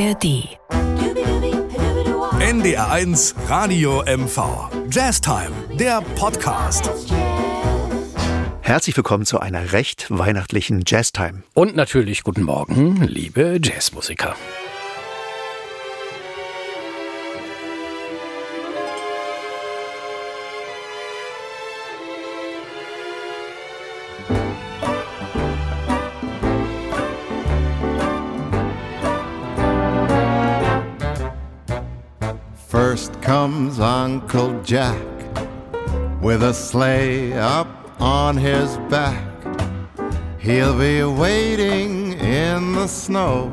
ARD. 0.00 0.48
NDR1 2.40 3.34
Radio 3.48 4.02
MV. 4.06 4.70
Jazztime, 4.90 5.52
der 5.78 6.00
Podcast. 6.14 6.90
Herzlich 8.62 8.96
willkommen 8.96 9.26
zu 9.26 9.40
einer 9.40 9.72
recht 9.72 10.06
weihnachtlichen 10.08 10.84
Jazztime. 10.86 11.42
Und 11.52 11.76
natürlich 11.76 12.22
guten 12.22 12.44
Morgen, 12.44 13.02
liebe 13.02 13.58
Jazzmusiker. 13.62 14.36
Comes 33.40 33.80
Uncle 33.80 34.60
Jack 34.62 35.00
with 36.20 36.42
a 36.42 36.52
sleigh 36.52 37.32
up 37.32 37.68
on 37.98 38.36
his 38.36 38.76
back. 38.90 39.24
He'll 40.38 40.78
be 40.78 41.02
waiting 41.04 42.12
in 42.20 42.74
the 42.74 42.86
snow 42.86 43.46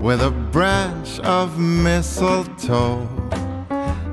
with 0.00 0.22
a 0.22 0.32
branch 0.50 1.20
of 1.20 1.56
mistletoe. 1.56 3.06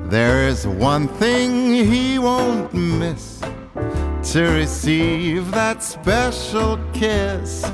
There 0.04 0.46
is 0.46 0.64
one 0.64 1.08
thing 1.08 1.74
he 1.74 2.20
won't 2.20 2.72
miss 2.72 3.40
to 4.32 4.42
receive 4.44 5.50
that 5.50 5.82
special 5.82 6.78
kiss. 6.92 7.68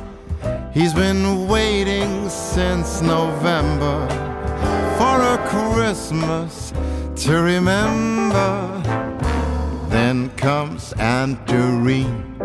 He's 0.72 0.94
been 0.94 1.48
waiting 1.48 2.30
since 2.30 3.02
November 3.02 4.27
Christmas 5.48 6.74
to 7.16 7.40
remember. 7.40 8.82
Then 9.88 10.28
comes 10.36 10.92
Aunt 10.98 11.46
Doreen 11.46 12.36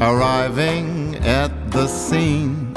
arriving 0.00 1.16
at 1.16 1.70
the 1.70 1.86
scene, 1.86 2.74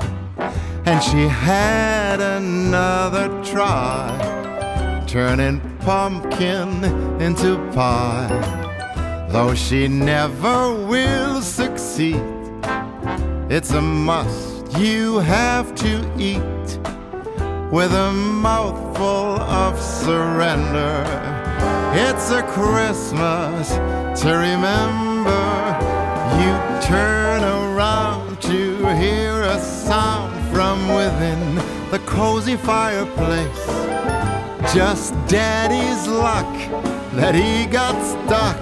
and 0.86 1.02
she 1.02 1.26
had 1.26 2.20
another 2.20 3.30
try, 3.46 5.06
turning 5.08 5.62
pumpkin 5.80 6.84
into 7.22 7.58
pie. 7.74 8.28
Though 9.30 9.56
she 9.56 9.88
never 9.88 10.74
will 10.74 11.42
succeed, 11.42 12.22
it's 13.50 13.72
a 13.72 13.82
must 13.82 14.78
you 14.78 15.20
have 15.20 15.74
to 15.76 15.94
eat 16.20 16.95
with 17.76 17.92
a 17.92 18.14
mouthful 18.14 19.38
of 19.52 19.78
surrender. 19.78 21.04
It's 21.94 22.32
a 22.32 22.42
Christmas 22.42 23.68
to 24.22 24.30
remember. 24.32 25.46
You 26.40 26.54
turn 26.82 27.44
around 27.44 28.42
to 28.44 28.96
hear 28.96 29.42
a 29.42 29.60
sound 29.60 30.34
from 30.56 30.88
within 30.88 31.56
the 31.92 32.00
cozy 32.06 32.56
fireplace. 32.56 33.66
Just 34.74 35.14
daddy's 35.28 36.08
luck 36.08 36.54
that 37.16 37.36
he 37.36 37.66
got 37.66 37.96
stuck. 38.02 38.62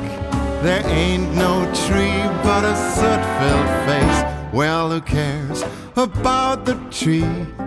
There 0.63 0.83
ain't 0.87 1.35
no 1.35 1.71
tree 1.85 2.23
but 2.41 2.63
a 2.65 2.75
soot 2.95 3.23
filled 3.37 3.71
face. 3.85 4.51
Well, 4.51 4.89
who 4.89 5.01
cares 5.01 5.63
about 5.95 6.65
the 6.65 6.73
tree? 6.89 7.62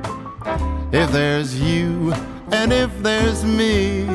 If 0.98 1.12
there's 1.12 1.60
you 1.60 2.14
and 2.52 2.72
if 2.72 2.90
there's 3.02 3.44
me, 3.44 4.08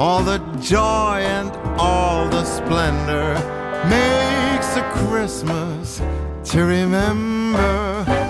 all 0.00 0.20
the 0.20 0.38
joy 0.60 1.20
and 1.20 1.52
all 1.78 2.28
the 2.28 2.44
splendor 2.44 3.34
makes 3.88 4.76
a 4.76 4.82
Christmas 4.92 6.02
to 6.50 6.64
remember. 6.64 8.25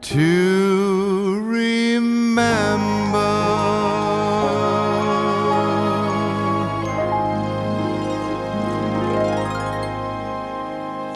to 0.01 0.48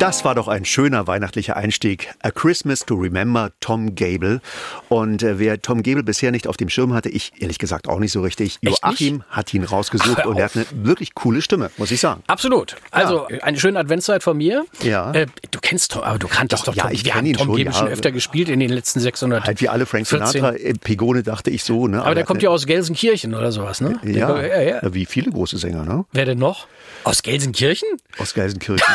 Das 0.02 0.24
war 0.24 0.34
doch 0.34 0.48
ein 0.48 0.64
schöner 0.64 1.06
weihnachtlicher 1.06 1.56
Einstieg. 1.56 2.12
A 2.24 2.32
Christmas 2.32 2.80
to 2.80 2.96
Remember, 2.96 3.52
Tom 3.60 3.94
Gable. 3.94 4.40
Und 4.88 5.22
äh, 5.22 5.38
wer 5.38 5.62
Tom 5.62 5.84
Gable 5.84 6.02
bisher 6.02 6.32
nicht 6.32 6.48
auf 6.48 6.56
dem 6.56 6.68
Schirm 6.68 6.92
hatte, 6.92 7.08
ich 7.08 7.30
ehrlich 7.38 7.60
gesagt 7.60 7.86
auch 7.86 8.00
nicht 8.00 8.10
so 8.10 8.20
richtig. 8.20 8.58
Echt 8.62 8.82
Joachim 8.82 9.22
hat 9.30 9.54
ihn 9.54 9.62
rausgesucht 9.62 10.18
Ach, 10.22 10.26
und 10.26 10.38
er 10.38 10.46
hat 10.46 10.56
eine 10.56 10.66
wirklich 10.72 11.14
coole 11.14 11.40
Stimme, 11.40 11.70
muss 11.76 11.92
ich 11.92 12.00
sagen. 12.00 12.24
Absolut. 12.26 12.74
Also 12.90 13.28
eine 13.42 13.60
schöne 13.60 13.78
Adventszeit 13.78 14.24
von 14.24 14.36
mir. 14.38 14.64
Ja. 14.82 15.12
Äh, 15.12 15.28
du 15.52 15.60
kennst 15.60 15.92
Tom, 15.92 16.02
aber 16.02 16.18
du 16.18 16.26
kanntest 16.26 16.66
doch, 16.66 16.74
ja, 16.74 16.82
Tom. 16.82 16.92
ich 16.92 17.04
Wir 17.04 17.14
haben 17.14 17.26
ihn 17.26 17.36
Tom 17.36 17.46
schon, 17.46 17.56
Gable 17.58 17.70
ja. 17.72 17.78
schon 17.78 17.86
öfter 17.86 18.10
gespielt 18.10 18.48
in 18.48 18.58
den 18.58 18.70
letzten 18.70 18.98
600. 18.98 19.44
Halt 19.44 19.60
wie 19.60 19.68
alle 19.68 19.86
Frank 19.86 20.08
14. 20.08 20.26
Sinatra, 20.26 20.56
äh, 20.56 20.74
Pegone 20.74 21.22
dachte 21.22 21.50
ich 21.50 21.62
so. 21.62 21.86
Ne? 21.86 22.02
Aber 22.02 22.16
der 22.16 22.24
kommt 22.24 22.42
ja 22.42 22.50
aus 22.50 22.66
Gelsenkirchen 22.66 23.36
oder 23.36 23.52
sowas, 23.52 23.80
ne? 23.80 23.92
Kommt- 24.00 24.16
Ja, 24.16 24.42
ja, 24.42 24.62
ja. 24.62 24.94
wie 24.94 25.06
viele 25.06 25.30
große 25.30 25.58
Sänger, 25.58 25.84
ne? 25.84 26.06
Wer 26.10 26.24
denn 26.24 26.38
noch? 26.38 26.66
Aus 27.04 27.22
Gelsenkirchen? 27.22 27.88
Aus 28.18 28.34
Gelsenkirchen. 28.34 28.84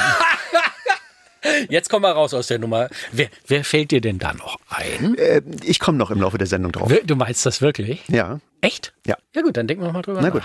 Jetzt 1.70 1.90
komm 1.90 2.02
mal 2.04 2.12
raus 2.12 2.34
aus 2.34 2.48
der 2.48 2.60
Nummer. 2.60 2.90
Wer, 3.12 3.28
wer 3.48 3.64
fällt 3.64 3.92
dir 3.92 4.02
denn 4.02 4.20
da 4.20 4.34
noch 4.34 4.58
ein? 4.70 5.18
äh, 5.18 5.42
ich 5.64 5.80
komme 5.80 5.98
noch 5.98 6.12
im 6.12 6.22
Laufe 6.22 6.38
der 6.38 6.48
Sendung 6.48 6.72
drauf. 6.72 6.92
Du 7.06 7.16
meinst 7.16 7.46
das 7.46 7.62
wirklich? 7.62 8.04
Ja. 8.08 8.40
Echt? 8.62 8.94
Ja. 9.06 9.16
Ja 9.36 9.44
gut, 9.44 9.56
dann 9.56 9.68
denken 9.68 9.84
wir 9.84 9.88
noch 9.88 9.94
mal 9.94 10.02
drüber 10.02 10.20
Na 10.22 10.28
nach. 10.30 10.34
gut. 10.34 10.44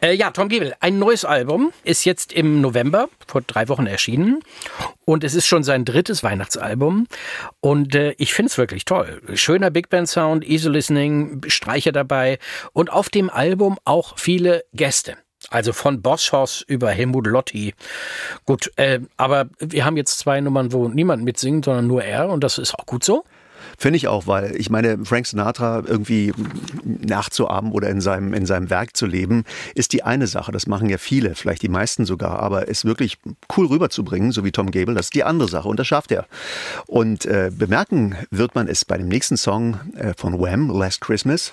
Äh, 0.00 0.14
ja, 0.14 0.30
Tom 0.30 0.48
Gebel, 0.48 0.74
ein 0.78 0.98
neues 1.00 1.24
Album 1.24 1.72
ist 1.82 2.04
jetzt 2.04 2.32
im 2.32 2.60
November, 2.60 3.08
vor 3.26 3.40
drei 3.42 3.68
Wochen 3.68 3.86
erschienen. 3.86 4.40
Und 5.04 5.24
es 5.24 5.34
ist 5.34 5.46
schon 5.48 5.64
sein 5.64 5.84
drittes 5.84 6.22
Weihnachtsalbum. 6.22 7.08
Und 7.60 7.94
äh, 7.96 8.14
ich 8.18 8.32
finde 8.32 8.50
es 8.50 8.58
wirklich 8.58 8.84
toll. 8.84 9.20
Schöner 9.34 9.70
Big 9.70 9.88
Band 9.90 10.08
Sound, 10.08 10.46
Easy 10.48 10.68
Listening, 10.68 11.40
Streicher 11.48 11.90
dabei. 11.90 12.38
Und 12.72 12.92
auf 12.92 13.08
dem 13.08 13.28
Album 13.28 13.76
auch 13.84 14.18
viele 14.18 14.64
Gäste. 14.72 15.16
Also 15.52 15.74
von 15.74 16.00
Boschhaus 16.00 16.62
über 16.66 16.90
Helmut 16.90 17.26
Lotti. 17.26 17.74
Gut, 18.46 18.72
äh, 18.76 19.00
aber 19.18 19.50
wir 19.58 19.84
haben 19.84 19.98
jetzt 19.98 20.18
zwei 20.18 20.40
Nummern, 20.40 20.72
wo 20.72 20.88
niemand 20.88 21.24
mitsingt, 21.24 21.66
sondern 21.66 21.86
nur 21.86 22.02
er. 22.02 22.30
Und 22.30 22.42
das 22.42 22.56
ist 22.56 22.74
auch 22.74 22.86
gut 22.86 23.04
so. 23.04 23.24
Finde 23.82 23.96
ich 23.96 24.06
auch, 24.06 24.28
weil 24.28 24.54
ich 24.54 24.70
meine, 24.70 25.04
Frank 25.04 25.26
Sinatra 25.26 25.82
irgendwie 25.84 26.32
nachzuahmen 26.84 27.72
oder 27.72 27.88
in 27.90 28.00
seinem, 28.00 28.32
in 28.32 28.46
seinem 28.46 28.70
Werk 28.70 28.96
zu 28.96 29.06
leben, 29.06 29.42
ist 29.74 29.92
die 29.92 30.04
eine 30.04 30.28
Sache. 30.28 30.52
Das 30.52 30.68
machen 30.68 30.88
ja 30.88 30.98
viele, 30.98 31.34
vielleicht 31.34 31.62
die 31.62 31.68
meisten 31.68 32.04
sogar, 32.04 32.38
aber 32.38 32.68
es 32.68 32.84
wirklich 32.84 33.18
cool 33.56 33.66
rüberzubringen, 33.66 34.30
so 34.30 34.44
wie 34.44 34.52
Tom 34.52 34.70
Gable, 34.70 34.94
das 34.94 35.06
ist 35.06 35.16
die 35.16 35.24
andere 35.24 35.48
Sache 35.48 35.66
und 35.66 35.80
das 35.80 35.88
schafft 35.88 36.12
er. 36.12 36.26
Und 36.86 37.26
äh, 37.26 37.50
bemerken 37.52 38.14
wird 38.30 38.54
man 38.54 38.68
es 38.68 38.84
bei 38.84 38.96
dem 38.96 39.08
nächsten 39.08 39.36
Song 39.36 39.80
äh, 39.96 40.12
von 40.16 40.38
Wham, 40.38 40.70
Last 40.70 41.00
Christmas. 41.00 41.52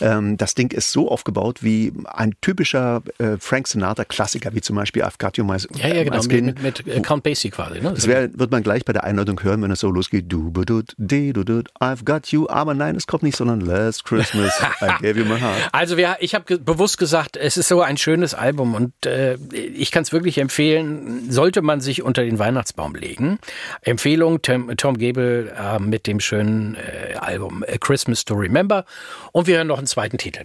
Ähm, 0.00 0.36
das 0.36 0.54
Ding 0.54 0.70
ist 0.72 0.92
so 0.92 1.10
aufgebaut 1.10 1.64
wie 1.64 1.92
ein 2.04 2.34
typischer 2.40 3.02
äh, 3.18 3.36
Frank 3.40 3.66
Sinatra-Klassiker, 3.66 4.54
wie 4.54 4.60
zum 4.60 4.76
Beispiel 4.76 5.02
I've 5.02 5.18
Got 5.18 5.38
You 5.38 5.44
My, 5.44 5.56
Ja, 5.74 5.88
ja, 5.88 6.04
genau, 6.04 6.22
Skin. 6.22 6.44
mit, 6.44 6.62
mit, 6.62 6.86
mit 6.86 7.02
Count 7.04 7.24
Basie 7.24 7.50
quasi. 7.50 7.80
Ne? 7.80 7.90
Das 7.92 8.06
wär, 8.06 8.30
wird 8.38 8.52
man 8.52 8.62
gleich 8.62 8.84
bei 8.84 8.92
der 8.92 9.02
Einleitung 9.02 9.42
hören, 9.42 9.60
wenn 9.62 9.72
es 9.72 9.80
so 9.80 9.90
losgeht. 9.90 10.26
Du, 10.28 10.52
du, 10.52 10.62
du, 10.64 10.82
du, 10.98 11.44
du, 11.44 11.63
I've 11.80 12.04
got 12.04 12.28
you. 12.28 12.48
Aber 12.48 12.74
nein, 12.74 12.96
es 12.96 13.06
kommt 13.06 13.22
nicht, 13.22 13.36
sondern 13.36 13.60
Last 13.60 14.04
Christmas, 14.04 14.52
I 14.80 14.86
gave 15.00 15.18
you 15.18 15.24
my 15.24 15.40
heart. 15.40 15.68
Also 15.72 15.96
wir, 15.96 16.16
ich 16.20 16.34
habe 16.34 16.44
ge 16.44 16.58
bewusst 16.58 16.98
gesagt, 16.98 17.36
es 17.36 17.56
ist 17.56 17.68
so 17.68 17.82
ein 17.82 17.96
schönes 17.96 18.34
Album 18.34 18.74
und 18.74 19.06
äh, 19.06 19.36
ich 19.52 19.90
kann 19.90 20.02
es 20.02 20.12
wirklich 20.12 20.38
empfehlen, 20.38 21.30
sollte 21.30 21.62
man 21.62 21.80
sich 21.80 22.02
unter 22.02 22.22
den 22.22 22.38
Weihnachtsbaum 22.38 22.94
legen. 22.94 23.38
Empfehlung 23.82 24.42
Tom, 24.42 24.76
Tom 24.76 24.98
Gable 24.98 25.52
äh, 25.56 25.78
mit 25.78 26.06
dem 26.06 26.20
schönen 26.20 26.76
äh, 26.76 27.14
Album 27.14 27.64
A 27.66 27.78
Christmas 27.78 28.24
to 28.24 28.34
Remember 28.34 28.84
und 29.32 29.46
wir 29.46 29.56
hören 29.56 29.66
noch 29.66 29.78
einen 29.78 29.86
zweiten 29.86 30.18
Titel. 30.18 30.44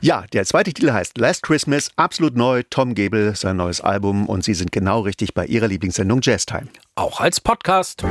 Ja, 0.00 0.24
der 0.32 0.44
zweite 0.44 0.72
Titel 0.72 0.92
heißt 0.92 1.18
Last 1.18 1.42
Christmas, 1.42 1.90
absolut 1.96 2.36
neu. 2.36 2.62
Tom 2.70 2.94
Gable, 2.94 3.34
sein 3.34 3.56
neues 3.56 3.80
Album 3.80 4.28
und 4.28 4.44
Sie 4.44 4.54
sind 4.54 4.72
genau 4.72 5.00
richtig 5.00 5.34
bei 5.34 5.46
Ihrer 5.46 5.68
Lieblingssendung 5.68 6.20
Jazz 6.22 6.46
Time. 6.46 6.68
Auch 6.94 7.20
als 7.20 7.40
Podcast. 7.40 8.04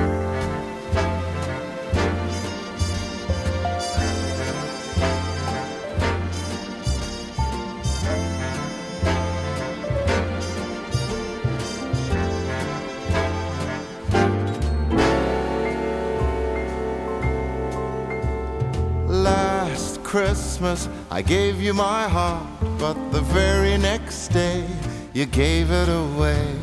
Christmas 20.61 20.89
I 21.09 21.23
gave 21.23 21.59
you 21.59 21.73
my 21.73 22.07
heart, 22.07 22.45
but 22.77 22.93
the 23.11 23.21
very 23.21 23.77
next 23.79 24.27
day 24.27 24.63
you 25.11 25.25
gave 25.25 25.71
it 25.71 25.89
away. 25.89 26.55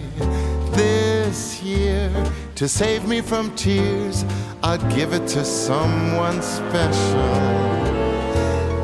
This 0.70 1.60
year, 1.64 2.08
to 2.54 2.68
save 2.68 3.08
me 3.08 3.20
from 3.20 3.52
tears, 3.56 4.24
I'll 4.62 4.78
give 4.96 5.12
it 5.14 5.26
to 5.34 5.44
someone 5.44 6.40
special. 6.42 7.32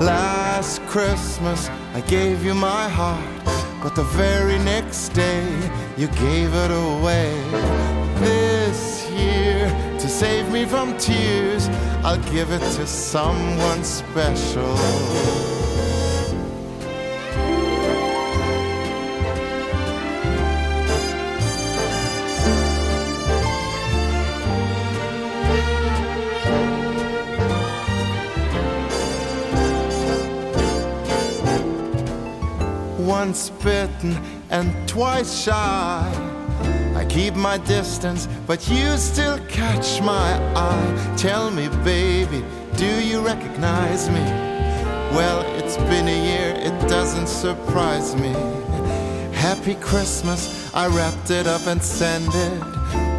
Last 0.00 0.82
Christmas 0.88 1.70
I 1.94 2.00
gave 2.08 2.44
you 2.44 2.55
my 2.55 2.88
heart, 2.88 3.44
but 3.84 3.94
the 3.94 4.08
very 4.19 4.58
next 4.58 5.10
day 5.10 5.46
you 5.96 6.08
gave 6.08 6.52
it 6.52 6.72
away. 6.72 7.32
This 8.19 9.08
year, 9.12 9.70
to 10.05 10.11
save 10.11 10.53
me 10.53 10.67
from 10.67 10.95
tears, 10.99 11.67
I'll 12.05 12.23
give 12.31 12.51
it 12.51 12.59
to 12.59 12.87
someone 12.87 13.83
special. 13.83 14.75
Once 32.99 33.49
bitten 33.49 34.19
and 34.51 34.87
twice 34.87 35.45
shy. 35.45 36.33
I 37.05 37.06
keep 37.06 37.35
my 37.35 37.59
distance, 37.59 38.27
but 38.47 38.67
you 38.67 38.97
still 38.97 39.39
catch 39.47 40.01
my 40.01 40.39
eye. 40.56 41.15
Tell 41.19 41.51
me, 41.51 41.69
baby, 41.85 42.43
do 42.77 42.87
you 42.87 43.21
recognize 43.21 44.09
me? 44.09 44.25
Well, 45.12 45.43
it's 45.59 45.77
been 45.77 46.09
a 46.09 46.25
year, 46.31 46.55
it 46.56 46.89
doesn't 46.89 47.27
surprise 47.27 48.17
me. 48.17 48.33
Happy 49.35 49.75
Christmas, 49.75 50.73
I 50.75 50.87
wrapped 50.87 51.31
it 51.31 51.47
up 51.47 51.67
and 51.67 51.83
sent 51.83 52.35
it 52.35 52.62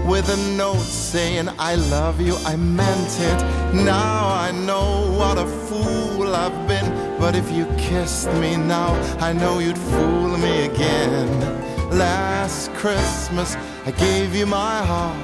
with 0.08 0.30
a 0.30 0.58
note 0.58 0.80
saying, 0.80 1.48
I 1.60 1.76
love 1.76 2.20
you, 2.20 2.36
I 2.38 2.56
meant 2.56 3.20
it. 3.20 3.40
Now 3.86 4.28
I 4.28 4.50
know 4.52 5.14
what 5.16 5.38
a 5.38 5.46
fool 5.46 6.36
I've 6.36 6.68
been, 6.68 7.20
but 7.20 7.36
if 7.36 7.52
you 7.52 7.68
kissed 7.78 8.34
me 8.34 8.58
now, 8.58 8.96
I 9.20 9.32
know 9.32 9.60
you'd 9.60 9.78
fool 9.78 10.38
me 10.40 10.66
again. 10.66 11.66
Last 11.92 12.74
Christmas, 12.74 13.56
I 13.88 13.92
gave 13.92 14.34
you 14.34 14.48
my 14.48 14.84
heart, 14.84 15.16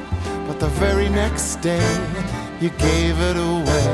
but 0.48 0.60
the 0.60 0.68
very 0.68 1.10
next 1.10 1.62
day, 1.62 1.92
you 2.60 2.69
gave 2.69 3.19
it 3.19 3.36
away. 3.36 3.88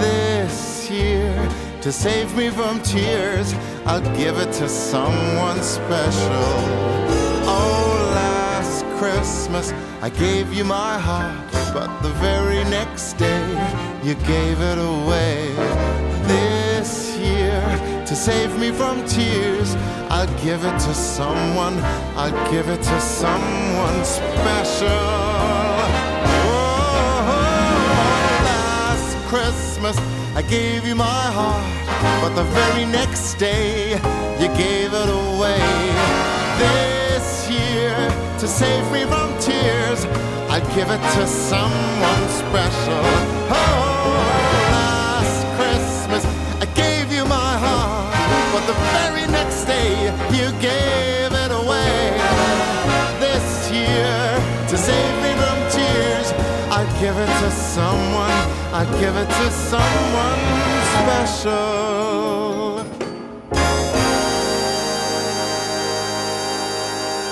This 0.00 0.90
year, 0.90 1.34
to 1.82 1.92
save 1.92 2.34
me 2.34 2.48
from 2.48 2.80
tears, 2.80 3.52
I'll 3.84 4.00
give 4.16 4.38
it 4.38 4.50
to 4.60 4.66
someone 4.66 5.62
special. 5.62 6.54
Oh, 7.44 8.12
last 8.14 8.86
Christmas, 8.96 9.74
I 10.00 10.08
gave 10.08 10.54
you 10.54 10.64
my 10.64 10.98
heart, 10.98 11.52
but 11.74 12.00
the 12.00 12.14
very 12.14 12.64
next 12.70 13.18
day, 13.18 13.46
you 14.02 14.14
gave 14.24 14.58
it 14.58 14.78
away. 14.78 16.05
To 18.06 18.14
save 18.14 18.56
me 18.56 18.70
from 18.70 19.04
tears, 19.04 19.74
I'll 20.10 20.32
give 20.40 20.64
it 20.64 20.78
to 20.78 20.94
someone, 20.94 21.76
I'll 22.14 22.50
give 22.52 22.68
it 22.68 22.80
to 22.80 23.00
someone 23.00 24.04
special. 24.04 24.86
Oh, 26.46 27.26
last 28.44 29.16
Christmas, 29.26 29.98
I 30.36 30.42
gave 30.42 30.86
you 30.86 30.94
my 30.94 31.04
heart, 31.04 31.66
but 32.22 32.36
the 32.36 32.44
very 32.44 32.84
next 32.84 33.34
day, 33.34 33.94
you 34.40 34.48
gave 34.56 34.94
it 34.94 35.08
away. 35.08 35.58
This 36.62 37.50
year, 37.50 37.96
to 38.38 38.46
save 38.46 38.88
me 38.92 39.04
from 39.04 39.36
tears, 39.40 40.04
I'd 40.48 40.64
give 40.76 40.90
it 40.90 41.02
to 41.16 41.26
someone 41.26 42.28
special. 42.28 43.02
Oh, 43.50 44.45
give 59.00 59.16
it 59.16 59.28
to 59.28 59.50
someone 59.50 60.42
special. 60.96 62.84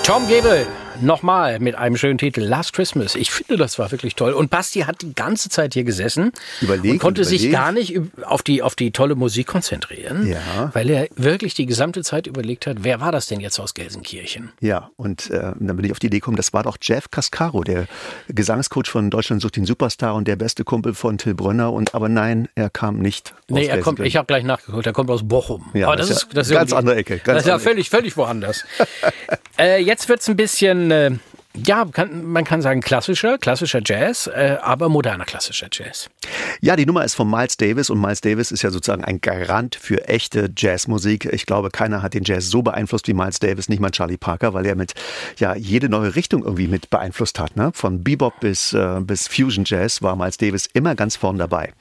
Tom 0.03 0.27
Gable, 0.27 0.65
nochmal 1.01 1.59
mit 1.59 1.75
einem 1.75 1.97
schönen 1.97 2.17
Titel, 2.17 2.41
Last 2.41 2.73
Christmas. 2.73 3.15
Ich 3.15 3.31
finde, 3.31 3.57
das 3.57 3.77
war 3.79 3.91
wirklich 3.91 4.15
toll. 4.15 4.33
Und 4.33 4.49
Basti 4.49 4.81
hat 4.81 5.01
die 5.01 5.13
ganze 5.13 5.49
Zeit 5.49 5.73
hier 5.73 5.83
gesessen 5.83 6.31
Überlegt 6.61 6.93
und 6.93 6.99
konnte 6.99 7.21
und 7.21 7.27
sich 7.27 7.51
gar 7.51 7.71
nicht 7.71 7.99
auf 8.23 8.41
die, 8.43 8.61
auf 8.61 8.75
die 8.75 8.91
tolle 8.91 9.15
Musik 9.15 9.47
konzentrieren, 9.47 10.27
Ja. 10.27 10.71
weil 10.73 10.89
er 10.89 11.07
wirklich 11.15 11.53
die 11.53 11.65
gesamte 11.65 12.03
Zeit 12.03 12.27
überlegt 12.27 12.67
hat, 12.67 12.77
wer 12.81 12.99
war 13.01 13.11
das 13.11 13.27
denn 13.27 13.39
jetzt 13.39 13.59
aus 13.59 13.73
Gelsenkirchen? 13.73 14.51
Ja, 14.61 14.89
und 14.97 15.29
äh, 15.31 15.53
dann 15.59 15.75
bin 15.75 15.83
ich 15.85 15.91
auf 15.91 15.99
die 15.99 16.07
Idee 16.07 16.19
gekommen, 16.19 16.37
das 16.37 16.53
war 16.53 16.63
doch 16.63 16.77
Jeff 16.81 17.09
Cascaro, 17.11 17.63
der 17.63 17.87
Gesangscoach 18.29 18.87
von 18.87 19.09
Deutschland 19.09 19.41
sucht 19.41 19.55
den 19.55 19.65
Superstar 19.65 20.15
und 20.15 20.27
der 20.27 20.35
beste 20.35 20.63
Kumpel 20.63 20.93
von 20.93 21.17
Till 21.17 21.33
Brönner. 21.33 21.73
Und 21.73 21.93
aber 21.95 22.09
nein, 22.09 22.47
er 22.55 22.69
kam 22.69 22.99
nicht. 22.99 23.33
aus 23.33 23.39
Nee, 23.49 23.65
er 23.67 23.79
kommt, 23.81 23.99
ich 23.99 24.15
habe 24.15 24.25
gleich 24.27 24.43
nachgeguckt, 24.43 24.85
er 24.85 24.93
kommt 24.93 25.09
aus 25.09 25.27
Bochum. 25.27 25.65
Ja, 25.73 25.87
Aber 25.87 25.95
das 25.95 26.07
das 26.09 26.17
ist 26.17 26.23
ja 26.23 26.33
das 26.35 26.47
ist 26.47 26.53
ganz 26.53 26.73
andere 26.73 26.95
Ecke, 26.95 27.17
ganz 27.17 27.25
das 27.37 27.43
ist 27.43 27.47
ja 27.47 27.59
völlig, 27.59 27.89
völlig 27.89 28.15
woanders. 28.17 28.65
äh, 29.59 29.81
jetzt 29.81 30.09
wird's 30.09 30.27
ein 30.27 30.35
bisschen, 30.35 30.84
äh, 30.91 31.11
ja, 31.63 31.85
kann, 31.85 32.25
man 32.25 32.43
kann 32.43 32.61
sagen 32.61 32.81
klassischer, 32.81 33.37
klassischer 33.37 33.81
Jazz, 33.83 34.27
äh, 34.27 34.57
aber 34.61 34.89
moderner 34.89 35.25
klassischer 35.25 35.67
Jazz. 35.71 36.09
Ja, 36.61 36.75
die 36.75 36.85
Nummer 36.85 37.03
ist 37.05 37.15
von 37.15 37.29
Miles 37.29 37.57
Davis 37.57 37.89
und 37.89 37.99
Miles 37.99 38.21
Davis 38.21 38.51
ist 38.51 38.61
ja 38.61 38.71
sozusagen 38.71 39.03
ein 39.03 39.21
Garant 39.21 39.75
für 39.75 40.07
echte 40.07 40.49
Jazzmusik. 40.55 41.25
Ich 41.31 41.45
glaube, 41.45 41.69
keiner 41.69 42.01
hat 42.01 42.13
den 42.13 42.23
Jazz 42.23 42.49
so 42.49 42.61
beeinflusst 42.61 43.07
wie 43.07 43.13
Miles 43.13 43.39
Davis, 43.39 43.69
nicht 43.69 43.79
mal 43.79 43.91
Charlie 43.91 44.17
Parker, 44.17 44.53
weil 44.53 44.65
er 44.65 44.75
mit 44.75 44.93
ja 45.37 45.55
jede 45.55 45.89
neue 45.89 46.15
Richtung 46.15 46.43
irgendwie 46.43 46.67
mit 46.67 46.89
beeinflusst 46.89 47.39
hat. 47.39 47.55
Ne? 47.55 47.71
Von 47.73 48.03
Bebop 48.03 48.39
bis, 48.39 48.73
äh, 48.73 48.99
bis 49.01 49.27
Fusion 49.27 49.63
Jazz 49.65 50.01
war 50.01 50.15
Miles 50.15 50.37
Davis 50.37 50.67
immer 50.73 50.95
ganz 50.95 51.15
vorn 51.15 51.37
dabei. 51.37 51.73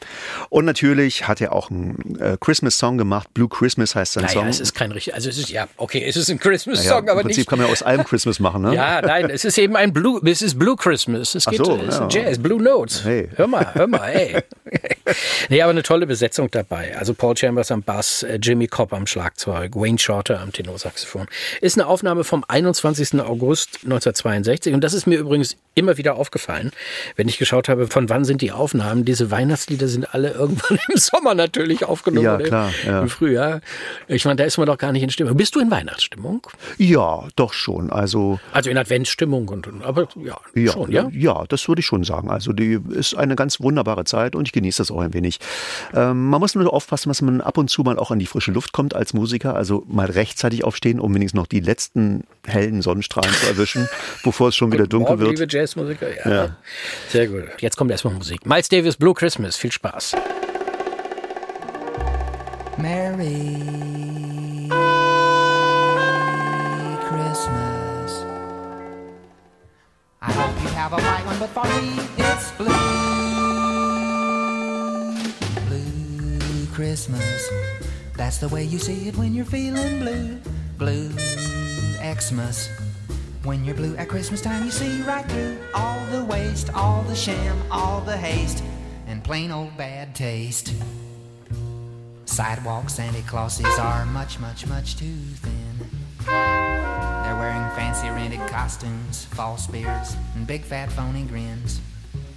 Und 0.50 0.64
natürlich 0.64 1.26
hat 1.26 1.40
er 1.40 1.52
auch 1.52 1.70
einen 1.70 2.18
äh, 2.20 2.36
Christmas-Song 2.38 2.98
gemacht. 2.98 3.32
Blue 3.34 3.48
Christmas 3.48 3.94
heißt 3.94 4.14
sein 4.14 4.24
Naja, 4.24 4.34
Song. 4.40 4.48
es 4.48 4.60
ist 4.60 4.74
kein 4.74 4.92
richtig, 4.92 5.14
also 5.14 5.28
es 5.28 5.38
ist 5.38 5.50
ja, 5.50 5.66
okay, 5.76 6.04
es 6.06 6.16
ist 6.16 6.28
ein 6.30 6.36
ja, 6.36 6.42
Christmas-Song, 6.42 7.04
Im 7.04 7.08
aber 7.08 7.22
Prinzip 7.22 7.38
nicht. 7.38 7.48
kann 7.48 7.58
man 7.58 7.68
ja 7.68 7.72
aus 7.72 7.82
allem 7.82 8.04
Christmas 8.04 8.40
machen. 8.40 8.62
Ne? 8.62 8.74
Ja, 8.74 9.00
nein, 9.00 9.30
es 9.30 9.44
ist 9.44 9.56
eben 9.58 9.63
eben 9.64 9.76
ein 9.76 9.92
Blue, 9.92 10.20
es 10.24 10.42
ist 10.42 10.58
Blue 10.58 10.76
Christmas. 10.76 11.34
Es 11.34 11.46
geht 11.46 11.64
so, 11.64 11.76
es 11.76 11.98
ja. 11.98 12.08
Jazz, 12.08 12.38
Blue 12.38 12.62
Notes. 12.62 13.04
Hey. 13.04 13.28
Hör 13.34 13.46
mal, 13.46 13.74
hör 13.74 13.86
mal, 13.86 14.08
ey. 14.08 14.42
nee, 15.48 15.62
aber 15.62 15.70
eine 15.70 15.82
tolle 15.82 16.06
Besetzung 16.06 16.50
dabei. 16.50 16.96
Also 16.96 17.14
Paul 17.14 17.36
Chambers 17.36 17.70
am 17.70 17.82
Bass, 17.82 18.22
äh, 18.22 18.38
Jimmy 18.40 18.66
Cobb 18.66 18.92
am 18.92 19.06
Schlagzeug, 19.06 19.74
Wayne 19.74 19.98
Shorter 19.98 20.40
am 20.40 20.52
Tenorsaxophon. 20.52 21.26
Ist 21.60 21.78
eine 21.78 21.86
Aufnahme 21.86 22.24
vom 22.24 22.44
21. 22.46 23.20
August 23.20 23.80
1962 23.84 24.74
und 24.74 24.82
das 24.82 24.94
ist 24.94 25.06
mir 25.06 25.18
übrigens 25.18 25.56
immer 25.74 25.96
wieder 25.96 26.14
aufgefallen, 26.16 26.70
wenn 27.16 27.28
ich 27.28 27.38
geschaut 27.38 27.68
habe, 27.68 27.88
von 27.88 28.08
wann 28.08 28.24
sind 28.24 28.42
die 28.42 28.52
Aufnahmen. 28.52 29.04
Diese 29.04 29.30
Weihnachtslieder 29.30 29.88
sind 29.88 30.14
alle 30.14 30.30
irgendwann 30.30 30.78
im 30.88 30.98
Sommer 30.98 31.34
natürlich 31.34 31.84
aufgenommen. 31.84 32.24
Ja, 32.24 32.34
oder 32.36 32.44
klar, 32.44 32.70
ja. 32.86 33.00
Im 33.02 33.08
Frühjahr. 33.08 33.60
Ich 34.08 34.24
meine, 34.24 34.36
da 34.36 34.44
ist 34.44 34.58
man 34.58 34.66
doch 34.66 34.78
gar 34.78 34.92
nicht 34.92 35.02
in 35.02 35.10
Stimmung. 35.10 35.36
Bist 35.36 35.54
du 35.54 35.60
in 35.60 35.70
Weihnachtsstimmung? 35.70 36.46
Ja, 36.78 37.26
doch 37.36 37.52
schon. 37.52 37.90
Also 37.90 38.38
Also 38.52 38.70
in 38.70 38.78
Adventsstimmung 38.78 39.48
und, 39.54 39.66
und 39.66 39.82
aber 39.82 40.08
ja, 40.16 40.36
ja, 40.54 40.72
schon, 40.72 40.90
ja. 40.90 41.08
ja, 41.12 41.44
das 41.48 41.66
würde 41.68 41.80
ich 41.80 41.86
schon 41.86 42.04
sagen. 42.04 42.30
Also 42.30 42.52
die 42.52 42.78
ist 42.90 43.14
eine 43.14 43.36
ganz 43.36 43.60
wunderbare 43.60 44.04
Zeit 44.04 44.36
und 44.36 44.46
ich 44.46 44.52
genieße 44.52 44.78
das 44.78 44.90
auch 44.90 45.00
ein 45.00 45.14
wenig. 45.14 45.38
Ähm, 45.94 46.28
man 46.28 46.40
muss 46.40 46.54
nur 46.54 46.72
aufpassen, 46.72 47.08
dass 47.08 47.22
man 47.22 47.40
ab 47.40 47.56
und 47.56 47.70
zu 47.70 47.82
mal 47.82 47.98
auch 47.98 48.10
an 48.10 48.18
die 48.18 48.26
frische 48.26 48.52
Luft 48.52 48.72
kommt 48.72 48.94
als 48.94 49.14
Musiker. 49.14 49.54
Also 49.54 49.84
mal 49.88 50.10
rechtzeitig 50.10 50.64
aufstehen, 50.64 51.00
um 51.00 51.14
wenigstens 51.14 51.38
noch 51.38 51.46
die 51.46 51.60
letzten 51.60 52.24
hellen 52.46 52.82
Sonnenstrahlen 52.82 53.32
zu 53.32 53.46
erwischen, 53.46 53.88
bevor 54.24 54.48
es 54.48 54.56
schon 54.56 54.72
wieder 54.72 54.86
dunkel 54.86 55.16
Morgen, 55.16 55.28
wird. 55.28 55.38
liebe 55.38 55.56
Jazzmusiker, 55.56 56.08
ja. 56.24 56.30
Ja. 56.30 56.56
Sehr 57.08 57.28
gut. 57.28 57.44
Jetzt 57.60 57.76
kommt 57.76 57.90
erstmal 57.90 58.14
Musik. 58.14 58.44
Miles 58.46 58.68
Davis, 58.68 58.96
Blue 58.96 59.14
Christmas. 59.14 59.56
Viel 59.56 59.72
Spaß. 59.72 60.16
Merry 62.76 64.43
have 70.84 70.92
a 70.92 71.02
white 71.02 71.24
one, 71.24 71.38
but 71.38 71.48
for 71.48 71.64
me 71.80 71.96
it's 72.18 72.52
blue. 72.52 72.68
Blue 75.66 76.66
Christmas. 76.74 77.48
That's 78.18 78.36
the 78.36 78.48
way 78.50 78.64
you 78.64 78.78
see 78.78 79.08
it 79.08 79.16
when 79.16 79.32
you're 79.32 79.46
feeling 79.46 80.00
blue. 80.00 80.38
Blue 80.76 81.10
Xmas. 82.20 82.68
When 83.44 83.64
you're 83.64 83.74
blue 83.74 83.96
at 83.96 84.10
Christmas 84.10 84.42
time, 84.42 84.66
you 84.66 84.70
see 84.70 85.00
right 85.02 85.24
through 85.24 85.56
all 85.72 86.04
the 86.10 86.22
waste, 86.22 86.68
all 86.74 87.02
the 87.04 87.16
sham, 87.16 87.56
all 87.70 88.02
the 88.02 88.18
haste, 88.18 88.62
and 89.06 89.24
plain 89.24 89.50
old 89.50 89.74
bad 89.78 90.14
taste. 90.14 90.74
Sidewalk 92.26 92.90
Santa 92.90 93.22
Clauses 93.22 93.78
are 93.78 94.04
much, 94.04 94.38
much, 94.38 94.66
much 94.66 94.98
too 94.98 95.16
thin. 95.40 96.53
Wearing 97.44 97.70
fancy 97.76 98.08
rented 98.08 98.40
costumes, 98.48 99.26
false 99.26 99.66
beards, 99.66 100.16
and 100.34 100.46
big 100.46 100.62
fat 100.62 100.90
phony 100.90 101.24
grins. 101.24 101.78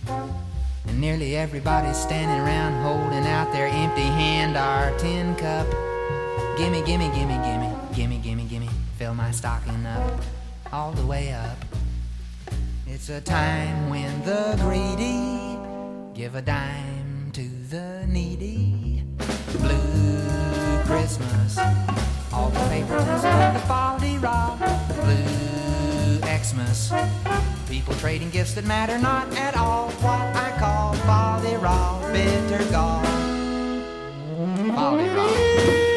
And 0.06 1.00
nearly 1.00 1.38
everybody's 1.38 1.96
standing 1.96 2.46
around 2.46 2.74
holding 2.84 3.26
out 3.26 3.54
their 3.54 3.68
empty 3.68 4.02
hand 4.02 4.58
or 4.58 4.98
tin 4.98 5.34
cup. 5.36 5.66
Gimme, 6.58 6.82
gimme, 6.82 7.10
gimme, 7.16 7.36
gimme, 7.36 7.74
gimme, 7.96 8.18
gimme, 8.18 8.44
gimme, 8.50 8.70
fill 8.98 9.14
my 9.14 9.32
stocking 9.32 9.86
up, 9.86 10.20
all 10.74 10.92
the 10.92 11.06
way 11.06 11.32
up. 11.32 11.58
It's 12.86 13.08
a 13.08 13.22
time 13.22 13.90
when 13.90 14.12
the 14.26 14.58
greedy 14.60 15.58
give 16.14 16.36
a 16.36 16.42
dime 16.42 17.32
to 17.32 17.48
the 17.70 18.06
needy. 18.08 19.04
Blue 19.62 20.84
Christmas, 20.84 21.58
all 22.34 22.50
the 22.50 22.60
paper 22.70 22.98
tinsel 22.98 23.26
and 23.26 23.56
the 23.56 23.60
folly 23.62 24.18
rob. 24.18 24.60
Blue 25.02 26.20
Xmas, 26.20 26.92
people 27.70 27.94
trading 27.96 28.30
gifts 28.30 28.54
that 28.54 28.66
matter 28.66 28.98
not 28.98 29.32
at 29.36 29.56
all. 29.56 29.90
What 30.02 30.22
I 30.36 30.56
call 30.60 30.94
folly 31.06 31.56
rob, 31.56 32.14
bitter 32.14 32.64
gall. 32.72 33.04
Folly 34.76 35.10
rob. 35.10 35.97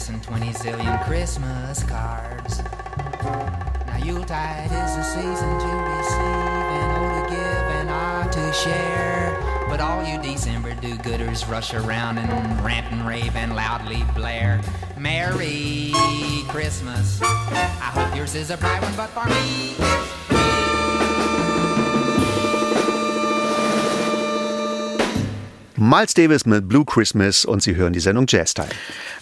Addressing 0.00 0.20
20 0.22 0.46
zillion 0.52 1.04
Christmas 1.04 1.82
cards. 1.84 2.62
Now, 3.86 3.98
Yuletide 4.02 4.72
is 4.72 4.96
the 4.96 5.02
season 5.02 5.58
to 5.60 5.70
receive 5.98 6.56
and 6.78 6.92
oh 6.96 7.22
to 7.22 7.30
give 7.30 7.64
and 7.78 7.90
ah 7.90 8.26
to 8.32 8.52
share. 8.52 9.36
But 9.68 9.80
all 9.80 10.02
you 10.02 10.18
December 10.22 10.74
do 10.74 10.96
gooders 10.96 11.46
rush 11.50 11.74
around 11.74 12.16
and 12.16 12.30
rant 12.64 12.90
and 12.90 13.06
rave 13.06 13.36
and 13.36 13.54
loudly 13.54 14.02
blare. 14.14 14.62
Merry 14.98 15.92
Christmas. 16.48 17.20
I 17.22 17.90
hope 17.92 18.16
yours 18.16 18.34
is 18.34 18.50
a 18.50 18.56
bright 18.56 18.80
one, 18.80 18.96
but 18.96 19.10
for 19.10 19.26
me, 19.26 19.76
Miles 25.76 26.14
Davis 26.14 26.46
mit 26.46 26.68
Blue 26.68 26.84
Christmas 26.84 27.44
und 27.44 27.62
Sie 27.62 27.74
hören 27.74 27.92
die 27.92 28.00
Sendung 28.00 28.26
Jazz 28.28 28.54
Time. 28.54 28.70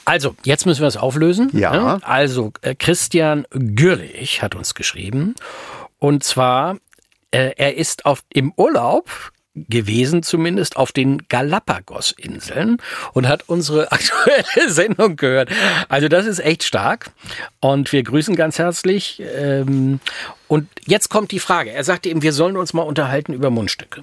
Also, 0.08 0.34
jetzt 0.42 0.64
müssen 0.64 0.80
wir 0.80 0.88
es 0.88 0.96
auflösen. 0.96 1.50
Ja. 1.52 1.98
Also, 2.02 2.52
äh, 2.62 2.74
Christian 2.74 3.46
Gürlich 3.50 4.42
hat 4.42 4.54
uns 4.54 4.74
geschrieben. 4.74 5.34
Und 5.98 6.24
zwar, 6.24 6.78
äh, 7.30 7.52
er 7.56 7.76
ist 7.76 8.06
auf, 8.06 8.22
im 8.32 8.52
Urlaub 8.56 9.10
gewesen, 9.54 10.22
zumindest 10.22 10.76
auf 10.76 10.92
den 10.92 11.28
Galapagos-Inseln 11.28 12.78
und 13.12 13.28
hat 13.28 13.48
unsere 13.48 13.92
aktuelle 13.92 14.70
Sendung 14.70 15.16
gehört. 15.16 15.50
Also 15.88 16.08
das 16.08 16.26
ist 16.26 16.38
echt 16.38 16.62
stark 16.62 17.10
und 17.60 17.92
wir 17.92 18.02
grüßen 18.02 18.34
ganz 18.34 18.58
herzlich. 18.58 19.22
Ähm, 19.36 20.00
und 20.46 20.68
jetzt 20.86 21.10
kommt 21.10 21.32
die 21.32 21.40
Frage. 21.40 21.70
Er 21.70 21.84
sagte 21.84 22.08
eben, 22.08 22.22
wir 22.22 22.32
sollen 22.32 22.56
uns 22.56 22.72
mal 22.72 22.82
unterhalten 22.82 23.34
über 23.34 23.50
Mundstücke. 23.50 24.00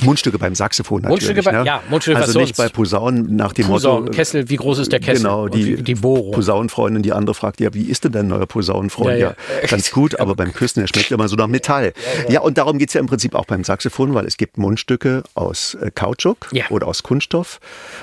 Mundstücke 0.00 0.38
beim 0.38 0.54
Saxophon 0.54 1.02
natürlich. 1.02 1.24
Mundstücke 1.26 1.42
bei- 1.42 1.52
ne? 1.62 1.66
ja, 1.66 1.82
Mundstücke, 1.90 2.18
Also 2.18 2.40
nicht 2.40 2.56
bei 2.56 2.68
Posaunen 2.68 3.36
nach 3.36 3.52
dem 3.52 3.66
Posaunen, 3.66 4.04
Motto. 4.04 4.16
Kessel, 4.16 4.48
wie 4.48 4.56
groß 4.56 4.78
ist 4.78 4.92
der 4.92 5.00
Kessel? 5.00 5.22
Genau, 5.24 5.48
die, 5.48 5.82
die 5.82 5.94
Bohrung. 5.94 6.32
Posaunenfreundin, 6.32 7.02
die 7.02 7.12
andere 7.12 7.34
fragt, 7.34 7.60
ja, 7.60 7.72
wie 7.74 7.84
ist 7.84 8.04
denn 8.04 8.12
dein 8.12 8.28
neuer 8.28 8.46
Posaunenfreund? 8.46 9.18
Ja, 9.18 9.34
Ja, 9.62 9.66
ganz 9.68 9.90
gut, 9.90 10.18
aber 10.20 10.34
beim 10.34 10.52
Küssen, 10.52 10.80
der 10.80 10.86
schmeckt 10.86 11.10
immer 11.10 11.28
so 11.28 11.36
nach 11.36 11.46
Metall. 11.46 11.92
Ja, 12.28 12.40
und 12.40 12.58
darum 12.58 12.78
geht's 12.78 12.94
ja 12.94 13.00
im 13.00 13.06
Prinzip 13.06 13.34
auch 13.34 13.44
beim 13.44 13.64
Saxophon, 13.64 14.14
weil 14.14 14.26
es 14.26 14.36
gibt 14.36 14.58
Mundstücke 14.58 15.22
aus 15.34 15.74
äh, 15.74 15.90
Kautschuk 15.94 16.48
oder 16.70 16.86
aus 16.86 17.02
Kunststoff, 17.02 17.60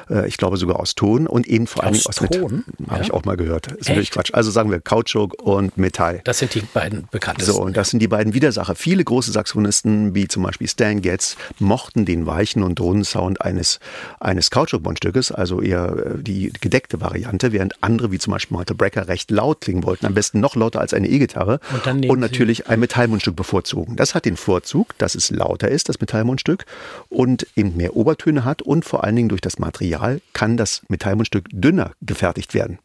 äh, 0.09 0.27
ich 0.27 0.37
glaube 0.37 0.57
sogar 0.57 0.79
aus 0.79 0.95
Ton 0.95 1.27
und 1.27 1.47
eben 1.47 1.67
vor 1.67 1.83
allem 1.83 1.95
Aus 1.95 2.07
aus 2.07 2.15
Ton? 2.17 2.63
Metall. 2.77 2.91
Habe 2.91 3.03
ich 3.03 3.11
auch 3.13 3.25
mal 3.25 3.37
gehört. 3.37 3.67
Ist 3.67 3.87
natürlich 3.89 4.09
Echt? 4.09 4.13
Quatsch. 4.13 4.33
Also 4.33 4.51
sagen 4.51 4.69
wir 4.71 4.79
Kautschuk 4.79 5.41
und 5.41 5.77
Metall. 5.77 6.21
Das 6.23 6.39
sind 6.39 6.53
die 6.53 6.61
beiden 6.61 7.07
bekanntesten. 7.11 7.53
So, 7.53 7.61
und 7.61 7.75
das 7.77 7.89
sind 7.89 7.99
die 7.99 8.07
beiden 8.07 8.33
Widersacher. 8.33 8.75
Viele 8.75 9.03
große 9.03 9.31
Saxophonisten, 9.31 10.13
wie 10.15 10.27
zum 10.27 10.43
Beispiel 10.43 10.67
Stan 10.67 11.01
Getz, 11.01 11.35
mochten 11.59 11.78
den 11.95 12.25
weichen 12.25 12.63
und 12.63 12.79
runden 12.79 13.03
Sound 13.03 13.41
eines, 13.41 13.79
eines 14.19 14.51
Kautschukmundstückes, 14.51 15.31
also 15.31 15.61
eher 15.61 16.15
äh, 16.17 16.23
die 16.23 16.51
gedeckte 16.61 17.01
Variante, 17.01 17.51
während 17.51 17.81
andere, 17.81 18.11
wie 18.11 18.19
zum 18.19 18.33
Beispiel 18.33 18.57
Michael 18.57 18.75
Brecker, 18.75 19.07
recht 19.07 19.31
laut 19.31 19.61
klingen 19.61 19.83
wollten. 19.83 20.05
Am 20.05 20.13
besten 20.13 20.39
noch 20.39 20.55
lauter 20.55 20.81
als 20.81 20.93
eine 20.93 21.07
E-Gitarre. 21.07 21.59
Und 21.85 22.09
Und 22.09 22.19
natürlich 22.19 22.67
ein 22.67 22.79
Metallmundstück 22.79 23.35
bevorzugen. 23.35 23.95
Das 23.95 24.15
hat 24.15 24.25
den 24.25 24.37
Vorzug, 24.37 24.97
dass 24.97 25.15
es 25.15 25.31
lauter 25.31 25.69
ist, 25.69 25.89
das 25.89 25.99
Metallmundstück, 25.99 26.65
und 27.09 27.47
eben 27.55 27.75
mehr 27.77 27.95
Obertöne 27.95 28.43
hat 28.45 28.61
und 28.61 28.85
vor 28.85 29.03
allen 29.03 29.15
Dingen 29.15 29.29
durch 29.29 29.41
das 29.41 29.59
Material 29.59 30.21
kann 30.33 30.57
das 30.57 30.81
Metallmundstück 30.89 31.45
dünner 31.51 31.93
gefertigt 32.01 32.53
werden. 32.53 32.79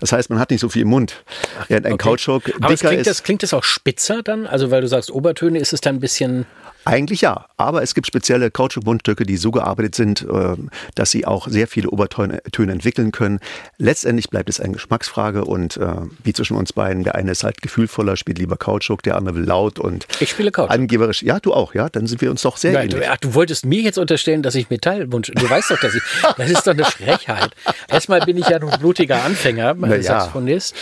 Das 0.00 0.12
heißt, 0.12 0.30
man 0.30 0.38
hat 0.38 0.50
nicht 0.50 0.60
so 0.60 0.68
viel 0.68 0.82
im 0.82 0.88
Mund. 0.88 1.22
Während 1.68 1.86
ein 1.86 1.92
Okay. 1.94 2.10
Kautschuk 2.10 2.42
Aber 2.60 2.68
dicker 2.68 2.88
klingt, 2.88 3.00
ist. 3.00 3.06
das, 3.10 3.22
klingt 3.22 3.42
das 3.42 3.52
auch 3.52 3.64
spitzer 3.64 4.22
dann? 4.22 4.46
Also 4.46 4.70
weil 4.70 4.80
du 4.82 4.86
sagst 4.88 5.10
Obertöne, 5.10 5.58
ist 5.58 5.72
es 5.72 5.80
dann 5.80 5.96
ein 5.96 6.00
bisschen... 6.00 6.46
Eigentlich 6.84 7.20
ja, 7.22 7.46
aber 7.56 7.82
es 7.82 7.94
gibt 7.94 8.06
spezielle 8.38 8.50
Kautschuk-Mundstücke, 8.50 9.24
die 9.24 9.36
so 9.36 9.50
gearbeitet 9.50 9.94
sind, 9.94 10.22
äh, 10.22 10.56
dass 10.94 11.10
sie 11.10 11.26
auch 11.26 11.48
sehr 11.48 11.66
viele 11.66 11.90
Obertöne 11.90 12.40
Töne 12.52 12.72
entwickeln 12.72 13.10
können. 13.12 13.40
Letztendlich 13.78 14.30
bleibt 14.30 14.48
es 14.48 14.60
eine 14.60 14.74
Geschmacksfrage 14.74 15.44
und 15.44 15.76
äh, 15.76 15.86
wie 16.22 16.32
zwischen 16.32 16.56
uns 16.56 16.72
beiden, 16.72 17.04
der 17.04 17.14
eine 17.16 17.32
ist 17.32 17.44
halt 17.44 17.60
gefühlvoller, 17.62 18.16
spielt 18.16 18.38
lieber 18.38 18.56
Kautschuk, 18.56 19.02
der 19.02 19.16
andere 19.16 19.34
will 19.36 19.44
laut 19.44 19.78
und 19.78 20.06
Ich 20.20 20.30
spiele 20.30 20.50
Kautschuk. 20.52 20.74
angeberisch. 20.74 21.22
Ja, 21.22 21.40
du 21.40 21.52
auch, 21.52 21.74
ja, 21.74 21.88
dann 21.88 22.06
sind 22.06 22.20
wir 22.20 22.30
uns 22.30 22.42
doch 22.42 22.56
sehr 22.56 22.72
Nein, 22.72 22.88
ähnlich. 22.90 23.00
du, 23.06 23.10
ach, 23.12 23.16
du 23.18 23.34
wolltest 23.34 23.66
mir 23.66 23.80
jetzt 23.82 23.98
unterstellen, 23.98 24.42
dass 24.42 24.54
ich 24.54 24.70
Metallwunsch. 24.70 25.30
Du 25.34 25.50
weißt 25.50 25.70
doch, 25.70 25.80
dass 25.80 25.94
ich. 25.94 26.02
Das 26.36 26.50
ist 26.50 26.66
doch 26.66 26.72
eine 26.72 26.84
Frechheit. 26.84 27.50
Erstmal 27.88 28.20
bin 28.20 28.36
ich 28.36 28.48
ja 28.48 28.58
noch 28.58 28.72
ein 28.72 28.78
blutiger 28.78 29.22
Anfänger, 29.24 29.74
Na 29.78 29.96
ja. 29.96 30.02
Saxophonist. 30.02 30.74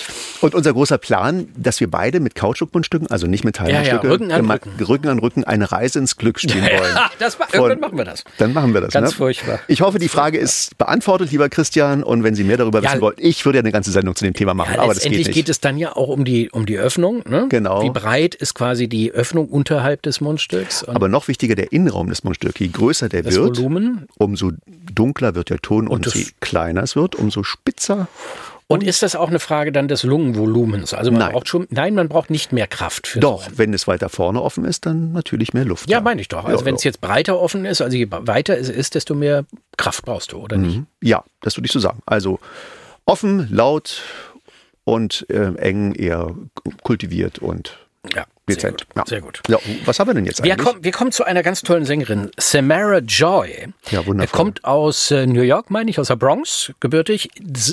Und 0.42 0.54
unser 0.54 0.72
großer 0.72 0.98
Plan, 0.98 1.48
dass 1.56 1.80
wir 1.80 1.90
beide 1.90 2.20
mit 2.20 2.34
Kautschuk-Mundstücken, 2.34 3.06
also 3.10 3.26
nicht 3.26 3.44
Metallmundstücke, 3.44 3.96
Ja, 4.06 4.08
ja, 4.08 4.10
Rücken 4.12 4.32
an 4.32 4.50
Rücken. 4.50 4.84
Rücken 4.84 5.08
an 5.08 5.18
Rücken 5.18 5.44
eine 5.44 5.70
Reise 5.72 5.98
ins 5.98 6.16
Glück 6.16 6.38
spielen 6.40 6.64
wollen. 6.64 6.96
Das 7.18 7.36
Von- 7.50 7.60
irgendwann 7.70 7.80
machen 7.80 7.98
wir 7.98 8.04
das. 8.04 8.24
Dann 8.38 8.52
machen 8.52 8.74
wir 8.74 8.80
das. 8.80 8.92
Ganz 8.92 9.10
ne? 9.10 9.16
furchtbar. 9.16 9.58
Ich 9.68 9.80
hoffe, 9.80 9.98
die 9.98 10.08
Frage 10.08 10.38
ist 10.38 10.76
beantwortet, 10.78 11.30
lieber 11.30 11.48
Christian. 11.48 12.02
Und 12.02 12.22
wenn 12.24 12.34
Sie 12.34 12.44
mehr 12.44 12.56
darüber 12.56 12.80
Ja. 12.82 12.90
wissen 12.90 13.00
wollen, 13.00 13.16
ich 13.18 13.44
würde 13.44 13.58
ja 13.58 13.62
eine 13.62 13.72
ganze 13.72 13.90
Sendung 13.90 14.14
zu 14.16 14.24
dem 14.24 14.34
Thema 14.34 14.54
machen, 14.54 14.74
Ja, 14.74 14.80
aber 14.82 14.94
das 14.94 15.02
geht 15.02 15.12
letztendlich 15.12 15.26
nicht. 15.28 15.34
geht, 15.34 15.48
es 15.48 15.60
dann 15.60 15.76
ja 15.78 15.94
auch 15.96 16.08
um 16.08 16.24
die, 16.24 16.50
um 16.50 16.66
die 16.66 16.78
Öffnung. 16.78 17.22
Ne? 17.28 17.46
Genau. 17.48 17.82
Wie 17.82 17.90
breit 17.90 18.34
ist 18.34 18.54
quasi 18.54 18.88
die 18.88 19.12
Öffnung 19.12 19.48
unterhalb 19.48 20.02
des 20.02 20.20
Mundstücks? 20.20 20.82
Und 20.82 20.94
aber 20.96 21.08
noch 21.08 21.28
wichtiger 21.28 21.54
der 21.54 21.72
Innenraum 21.72 22.08
des 22.08 22.24
Mundstücks. 22.24 22.58
Je 22.58 22.68
größer 22.68 23.08
der 23.08 23.24
wird, 23.24 23.36
Volumen. 23.58 24.06
umso 24.18 24.52
dunkler 24.94 25.34
wird 25.34 25.50
der 25.50 25.58
Ton 25.58 25.88
und, 25.88 26.06
das- 26.06 26.14
je 26.14 26.26
kleiner 26.40 26.82
es 26.82 26.96
wird, 26.96 27.14
umso 27.14 27.42
spitzer. 27.42 28.08
Und 28.68 28.82
ist 28.82 29.02
das 29.04 29.14
auch 29.14 29.28
eine 29.28 29.38
Frage 29.38 29.70
dann 29.70 29.86
des 29.86 30.02
Lungenvolumens? 30.02 30.92
Also 30.92 31.12
man 31.12 31.20
Nein. 31.20 31.32
braucht 31.32 31.48
schon, 31.48 31.68
nein, 31.70 31.94
man 31.94 32.08
braucht 32.08 32.30
nicht 32.30 32.52
mehr 32.52 32.66
Kraft 32.66 33.06
für 33.06 33.20
Doch, 33.20 33.48
wenn 33.54 33.72
es 33.72 33.86
weiter 33.86 34.08
vorne 34.08 34.42
offen 34.42 34.64
ist, 34.64 34.86
dann 34.86 35.12
natürlich 35.12 35.54
mehr 35.54 35.64
Luft. 35.64 35.88
Ja, 35.88 36.00
meine 36.00 36.20
ich 36.20 36.26
doch. 36.28 36.44
Also 36.44 36.60
Ja, 36.60 36.64
wenn 36.64 36.74
es 36.74 36.82
jetzt 36.82 37.00
breiter 37.00 37.38
offen 37.38 37.64
ist, 37.64 37.80
also 37.80 37.96
je 37.96 38.08
weiter 38.10 38.58
es 38.58 38.68
ist, 38.68 38.96
desto 38.96 39.14
mehr 39.14 39.44
Kraft 39.76 40.04
brauchst 40.04 40.32
du, 40.32 40.38
oder 40.38 40.56
nicht? 40.56 40.82
Ja, 41.00 41.22
das 41.42 41.56
würde 41.56 41.66
ich 41.66 41.72
so 41.72 41.78
sagen. 41.78 42.00
Also 42.06 42.40
offen, 43.04 43.48
laut 43.52 44.02
und 44.82 45.26
äh, 45.30 45.54
eng 45.58 45.94
eher 45.94 46.34
kultiviert 46.82 47.38
und 47.38 47.78
Ja, 48.14 48.24
sehr 48.48 48.54
dezent. 48.56 48.86
gut. 48.86 48.96
Ja. 48.96 49.04
Sehr 49.06 49.20
gut. 49.20 49.42
Ja, 49.48 49.58
was 49.84 49.98
haben 49.98 50.08
wir 50.08 50.14
denn 50.14 50.24
jetzt 50.24 50.42
Wir 50.44 50.52
eigentlich? 50.52 50.66
kommen, 50.66 50.84
wir 50.84 50.92
kommen 50.92 51.10
zu 51.12 51.24
einer 51.24 51.42
ganz 51.42 51.62
tollen 51.62 51.84
Sängerin, 51.84 52.30
Samara 52.38 52.98
Joy. 52.98 53.68
Ja, 53.90 54.06
wundervoll. 54.06 54.20
Er 54.20 54.28
kommt 54.28 54.64
aus 54.64 55.10
äh, 55.10 55.26
New 55.26 55.42
York, 55.42 55.70
meine 55.70 55.90
ich, 55.90 55.98
aus 55.98 56.08
der 56.08 56.16
Bronx, 56.16 56.72
gebürtig, 56.78 57.30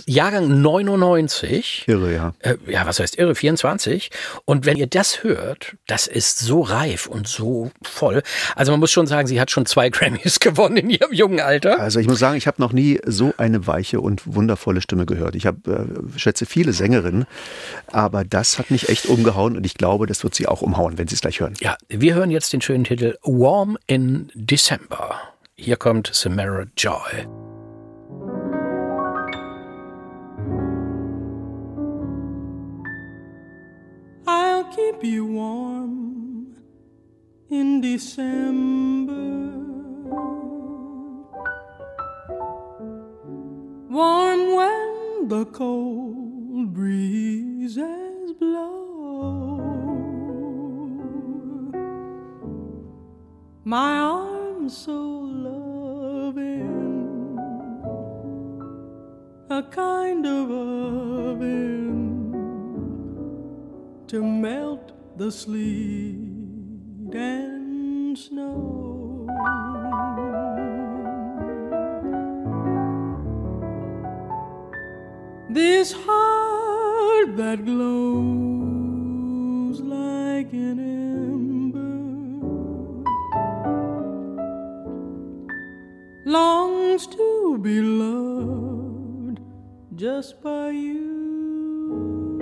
Jahrgang 0.08 0.62
99. 0.62 1.84
Irre, 1.88 2.13
ja. 2.13 2.34
Äh, 2.39 2.56
ja, 2.68 2.86
was 2.88 3.00
heißt 3.00 3.18
irre, 3.20 3.36
24. 3.36 4.10
Und 4.46 4.65
wenn 4.65 4.77
ihr 4.77 4.88
das 4.88 5.24
hört, 5.24 5.75
das 5.86 6.08
ist 6.08 6.39
so 6.39 6.62
reif 6.62 7.06
und 7.06 7.27
so 7.27 7.72
voll. 7.84 8.24
Also 8.56 8.72
man 8.72 8.80
muss 8.80 8.92
schon 8.92 9.06
sagen, 9.06 9.27
sie 9.27 9.39
hat 9.39 9.51
schon 9.51 9.68
zwei 9.68 9.89
Grammys 9.92 10.39
gewonnen 10.39 10.77
in 10.77 10.89
ihrem 10.89 11.13
jungen 11.13 11.39
Alter. 11.39 11.80
Also 11.80 12.00
ich 12.00 12.08
muss 12.08 12.18
sagen, 12.20 12.36
ich 12.38 12.48
habe 12.48 12.60
noch 12.60 12.74
nie 12.74 13.00
so 13.06 13.34
eine 13.38 13.68
weiche 13.68 14.01
und 14.01 14.22
wundervolle 14.25 14.82
Stimme 14.82 15.06
gehört. 15.06 15.36
Ich 15.36 15.46
habe, 15.46 15.88
äh, 16.15 16.20
schätze 16.20 16.48
viele 16.48 16.74
Sängerinnen, 16.74 17.25
aber 17.92 18.24
das 18.24 18.58
hat 18.58 18.72
mich 18.72 18.89
echt 18.89 19.06
umgehauen 19.06 19.56
und 19.56 19.65
ich 19.68 19.75
glaube, 19.75 20.08
das 20.08 20.24
wird 20.24 20.34
sie 20.34 20.48
auch 20.48 20.62
umhauen, 20.63 20.98
wenn 20.98 21.08
sie 21.08 21.15
es 21.15 21.22
gleich 21.22 21.39
hören. 21.39 21.53
Ja, 21.60 21.77
wir 21.89 22.15
hören 22.15 22.32
jetzt 22.32 22.53
den 22.53 22.62
schönen 22.62 22.84
Titel 22.84 23.17
Warm 23.24 23.77
in 23.88 24.32
December. 24.34 25.20
Hier 25.55 25.75
kommt 25.77 26.10
Samara 26.12 26.65
Joy. 26.75 27.27
I'll 34.25 34.63
keep 34.75 35.03
you 35.03 35.25
warm 35.25 36.55
in 37.50 37.82
December. 37.82 39.13
Warm 43.89 44.55
when 44.55 45.27
the 45.27 45.46
cold 45.46 46.74
breezes 46.74 48.34
blow. 48.39 48.83
My 53.65 53.98
arms 53.98 54.75
so 54.75 54.91
loving, 54.91 56.60
a 59.50 59.64
kind 59.64 60.25
of 60.25 60.51
oven 60.51 62.33
to 64.07 64.22
melt 64.22 64.92
the 65.18 65.31
sleet 65.31 66.18
and 67.14 68.18
snow. 68.18 69.29
This 75.50 75.94
heart 75.94 77.38
that 77.38 77.64
glows 77.64 78.59
like 79.79 80.51
an 80.51 81.02
longs 86.25 87.07
to 87.07 87.57
be 87.62 87.81
loved 87.81 89.40
just 89.96 90.42
by 90.42 90.70
you. 90.70 92.40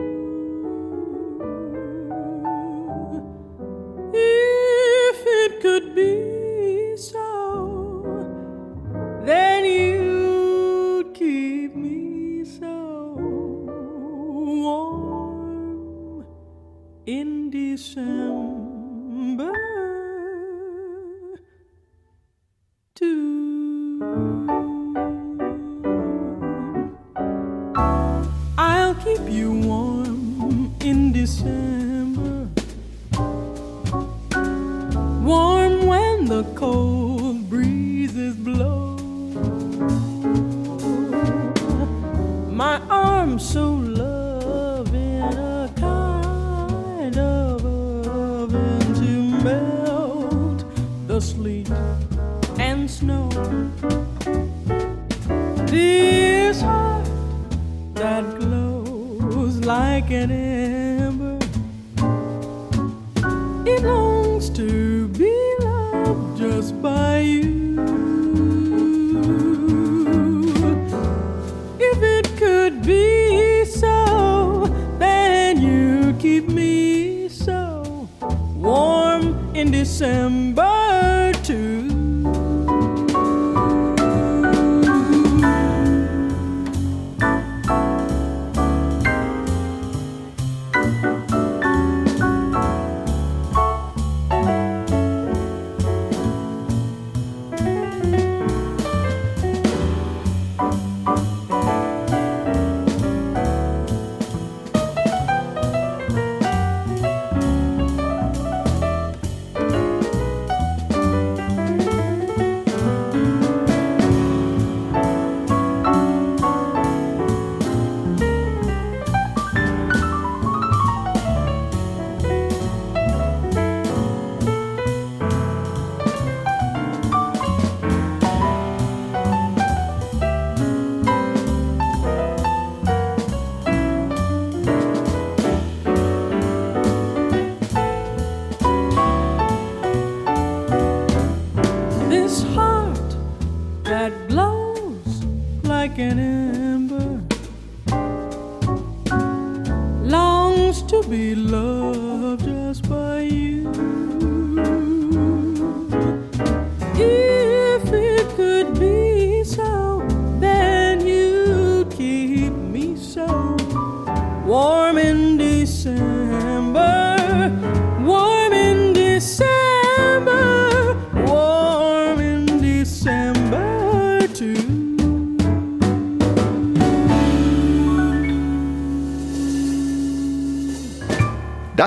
If 4.14 5.24
it 5.26 5.62
could 5.62 5.96
be 5.96 6.96
so, 6.96 8.04
then 9.26 9.51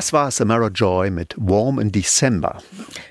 Das 0.04 0.12
war 0.12 0.30
Samara 0.30 0.66
Joy 0.68 1.08
mit 1.10 1.34
Warm 1.38 1.78
in 1.78 1.90
December. 1.90 2.58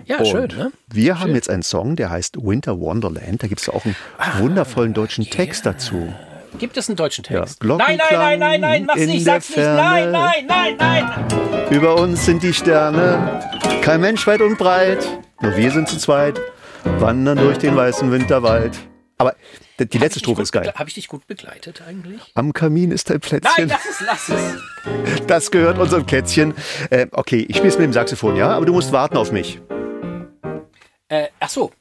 Ja, 0.05 0.19
Und 0.19 0.27
schön, 0.27 0.47
ne? 0.55 0.71
Wir 0.91 1.19
haben 1.19 1.33
jetzt 1.33 1.49
einen 1.49 1.63
Song, 1.63 1.95
der 1.95 2.11
heißt 2.11 2.37
Winter 2.45 2.79
Wonderland. 2.79 3.41
Da 3.41 3.47
gibt 3.47 3.61
es 3.61 3.67
auch 3.67 3.83
einen 3.83 3.95
Ah, 4.19 4.37
wundervollen 4.37 4.93
deutschen 4.93 5.27
Text 5.27 5.65
dazu. 5.65 6.13
Gibt 6.59 6.77
es 6.77 6.89
einen 6.89 6.95
deutschen 6.97 7.25
Ja, 7.27 7.39
Text? 7.45 7.63
nein, 7.63 7.77
nein, 7.79 7.97
Glockenklang 7.97 8.19
nein, 8.19 8.39
nein, 8.39 8.61
nein, 8.61 8.85
mach's 8.85 8.99
nicht, 9.07 9.25
sag's 9.25 9.49
nicht, 9.49 9.57
nein, 9.57 10.11
nein, 10.11 10.45
nein, 10.47 10.75
nein. 10.77 11.65
Über 11.71 11.95
uns 11.99 12.27
sind 12.27 12.43
die 12.43 12.53
Sterne, 12.53 13.41
kein 13.81 13.99
Mensch 13.99 14.27
weit 14.27 14.41
und 14.41 14.59
breit, 14.59 15.03
nur 15.41 15.57
wir 15.57 15.71
sind 15.71 15.89
zu 15.89 15.97
zweit, 15.97 16.39
wandern 16.99 17.39
durch 17.39 17.57
den 17.57 17.75
weißen 17.75 18.11
Winterwald. 18.11 18.77
Die 19.85 19.97
letzte 19.97 20.19
Strophe 20.19 20.41
ist 20.41 20.51
geil. 20.51 20.71
Habe 20.75 20.89
ich 20.89 20.95
dich 20.95 21.07
gut 21.07 21.27
begleitet 21.27 21.81
eigentlich? 21.87 22.31
Am 22.35 22.53
Kamin 22.53 22.91
ist 22.91 23.09
ein 23.11 23.15
Nein, 23.15 23.21
Plätzchen. 23.21 23.67
lass 23.69 23.85
es, 23.89 24.01
lass 24.01 24.29
es. 24.29 24.61
Das 25.27 25.51
gehört 25.51 25.77
unserem 25.77 26.05
Kätzchen. 26.05 26.53
Äh, 26.89 27.07
okay, 27.11 27.45
ich 27.47 27.57
spiel's 27.57 27.77
mit 27.77 27.85
dem 27.85 27.93
Saxophon, 27.93 28.35
ja? 28.35 28.49
Aber 28.51 28.65
du 28.65 28.73
musst 28.73 28.91
warten 28.91 29.15
auf 29.17 29.31
mich. 29.31 29.61
Äh, 31.07 31.27
ach 31.39 31.49
so. 31.49 31.71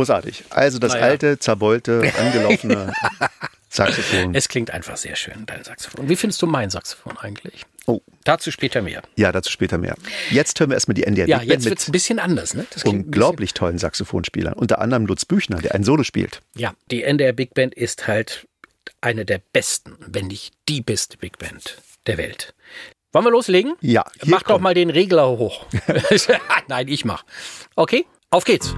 Großartig. 0.00 0.44
Also 0.50 0.78
das 0.78 0.92
Naja. 0.94 1.04
alte, 1.04 1.38
zerbeulte, 1.38 2.10
angelaufene 2.18 2.92
Saxophon. 3.68 4.34
Es 4.34 4.48
klingt 4.48 4.70
einfach 4.70 4.96
sehr 4.96 5.14
schön, 5.14 5.44
dein 5.46 5.62
Saxophon. 5.62 6.08
Wie 6.08 6.16
findest 6.16 6.40
du 6.42 6.46
mein 6.46 6.70
Saxophon 6.70 7.18
eigentlich? 7.18 7.66
Oh, 7.86 8.00
Dazu 8.24 8.50
später 8.50 8.80
mehr. 8.82 9.02
ja, 9.16 9.30
dazu 9.30 9.50
später 9.50 9.76
mehr. 9.78 9.94
Jetzt 10.30 10.58
hören 10.58 10.70
wir 10.70 10.74
erstmal 10.74 10.94
die 10.94 11.04
NDR 11.04 11.28
Ja, 11.28 11.38
Big 11.38 11.48
Band 11.48 11.60
jetzt 11.62 11.68
wird 11.70 11.78
es 11.80 11.84
ein 11.86 11.90
mit 11.90 11.92
bisschen 11.92 12.18
anders, 12.18 12.54
ne? 12.54 12.66
Das 12.70 12.82
klingt 12.82 12.98
ein 13.00 13.04
unglaublich 13.06 13.52
tollen 13.54 13.76
Saxophonspielern. 13.78 14.54
Unter 14.54 14.80
anderem 14.80 15.04
Lutz 15.06 15.24
Büchner, 15.26 15.58
der 15.58 15.74
ein 15.74 15.84
Solo 15.84 16.02
spielt. 16.02 16.40
Ja, 16.56 16.72
die 16.90 17.02
NDR 17.02 17.32
Big 17.32 17.52
Band 17.54 17.74
ist 17.74 18.06
halt 18.08 18.46
eine 19.02 19.24
der 19.26 19.40
besten, 19.52 19.96
wenn 20.06 20.28
nicht 20.28 20.54
die 20.68 20.80
beste 20.80 21.16
Big 21.18 21.38
Band 21.38 21.76
der 22.06 22.16
Welt. 22.16 22.54
Wollen 23.12 23.24
wir 23.26 23.30
loslegen? 23.32 23.74
Ja, 23.80 24.04
Mach 24.24 24.40
doch 24.42 24.46
kommt- 24.54 24.62
mal 24.62 24.74
den 24.74 24.88
Regler 24.90 25.28
hoch. 25.28 25.66
Nein, 26.68 26.86
ich 26.88 27.04
mach. 27.04 27.24
Okay, 27.76 28.06
auf 28.30 28.44
geht's. 28.44 28.74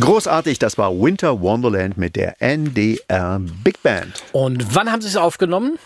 Großartig, 0.00 0.58
das 0.58 0.78
war 0.78 0.92
Winter 0.92 1.40
Wonderland 1.40 1.96
mit 1.98 2.16
der 2.16 2.40
NDR 2.40 3.40
Big 3.64 3.82
Band. 3.82 4.22
Und 4.32 4.74
wann 4.74 4.90
haben 4.90 5.02
Sie 5.02 5.08
es 5.08 5.16
aufgenommen? 5.16 5.78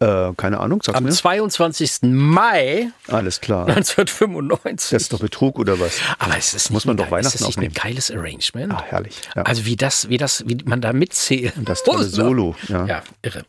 Äh, 0.00 0.32
keine 0.36 0.58
Ahnung, 0.58 0.82
sag's 0.82 0.98
Am 0.98 1.04
mir. 1.04 1.12
22. 1.12 1.98
Mai 2.02 2.88
Alles 3.06 3.40
klar. 3.40 3.68
1995. 3.68 4.90
Das 4.90 5.02
ist 5.02 5.12
doch 5.12 5.20
Betrug 5.20 5.60
oder 5.60 5.78
was? 5.78 5.98
Aber 6.18 6.36
es 6.36 6.54
ist 6.54 6.70
Muss 6.70 6.84
man 6.86 6.96
doch 6.96 7.10
Weihnachten 7.12 7.26
ist 7.28 7.34
das 7.34 7.40
nicht 7.42 7.56
aufnehmen. 7.58 7.74
ein 7.76 7.82
geiles 7.90 8.10
Arrangement? 8.10 8.72
Ah, 8.72 8.82
herrlich. 8.88 9.14
Ja. 9.36 9.42
Also 9.42 9.64
wie 9.64 9.76
das, 9.76 10.08
wie 10.08 10.16
das, 10.18 10.42
wie 10.46 10.58
man 10.64 10.80
da 10.80 10.92
mitzählt. 10.92 11.52
das 11.64 11.84
tolle 11.84 12.04
Solo, 12.04 12.56
ja. 12.68 12.84
Ja, 12.86 13.02
irre. 13.22 13.44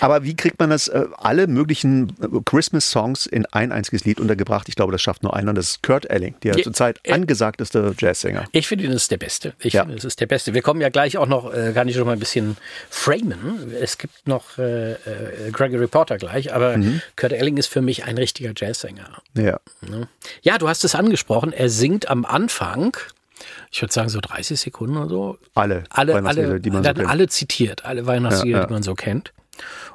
Aber 0.00 0.24
wie 0.24 0.34
kriegt 0.36 0.58
man 0.60 0.70
das, 0.70 0.88
äh, 0.88 1.04
alle 1.16 1.46
möglichen 1.46 2.10
äh, 2.22 2.26
Christmas-Songs 2.44 3.26
in 3.26 3.46
ein 3.46 3.72
einziges 3.72 4.04
Lied 4.04 4.20
untergebracht? 4.20 4.68
Ich 4.68 4.74
glaube, 4.76 4.92
das 4.92 5.02
schafft 5.02 5.22
nur 5.22 5.34
einer, 5.34 5.50
und 5.50 5.54
das 5.56 5.70
ist 5.70 5.82
Kurt 5.82 6.08
Elling, 6.10 6.34
der 6.42 6.56
Ja, 6.56 6.62
zurzeit 6.62 7.00
äh, 7.02 7.12
angesagteste 7.12 7.94
Jazzsänger. 7.98 8.44
Ich 8.52 8.66
finde, 8.68 8.86
das 8.88 8.94
ist 9.02 9.10
der 9.10 9.16
Beste. 9.18 9.54
Ich 9.60 9.74
Ja. 9.74 9.82
finde, 9.82 9.96
das 9.96 10.04
ist 10.04 10.20
der 10.20 10.26
Beste. 10.26 10.54
Wir 10.54 10.62
kommen 10.62 10.80
ja 10.80 10.88
gleich 10.88 11.16
auch 11.18 11.26
noch, 11.26 11.52
äh, 11.52 11.72
kann 11.74 11.88
ich 11.88 11.96
schon 11.96 12.06
mal 12.06 12.12
ein 12.12 12.18
bisschen 12.18 12.56
framen. 12.90 13.72
Es 13.80 13.98
gibt 13.98 14.26
noch 14.26 14.58
äh, 14.58 14.92
äh, 14.92 14.96
Gregory 15.52 15.86
Porter 15.86 16.18
gleich, 16.18 16.52
aber 16.54 16.76
Mhm. 16.76 17.00
Kurt 17.16 17.32
Elling 17.32 17.56
ist 17.56 17.68
für 17.68 17.80
mich 17.82 18.04
ein 18.04 18.18
richtiger 18.18 18.52
Jazzsänger. 18.56 19.22
Ja. 19.34 19.58
Ja, 20.42 20.58
du 20.58 20.68
hast 20.68 20.84
es 20.84 20.94
angesprochen. 20.94 21.52
Er 21.52 21.68
singt 21.68 22.08
am 22.08 22.24
Anfang, 22.24 22.96
ich 23.70 23.80
würde 23.82 23.92
sagen 23.92 24.08
so 24.08 24.20
30 24.20 24.58
Sekunden 24.60 24.96
oder 24.96 25.08
so. 25.08 25.38
Alle 25.54 25.84
Alle, 25.90 26.14
alle, 26.24 26.60
die 26.60 26.70
man 26.70 26.78
so 26.78 26.82
dann 26.84 26.96
kennt. 26.96 27.08
alle 27.08 27.28
zitiert, 27.28 27.84
alle 27.84 28.06
Weihnachtslieder, 28.06 28.56
Ja, 28.58 28.62
ja. 28.62 28.66
die 28.66 28.72
man 28.72 28.82
so 28.82 28.94
kennt. 28.94 29.32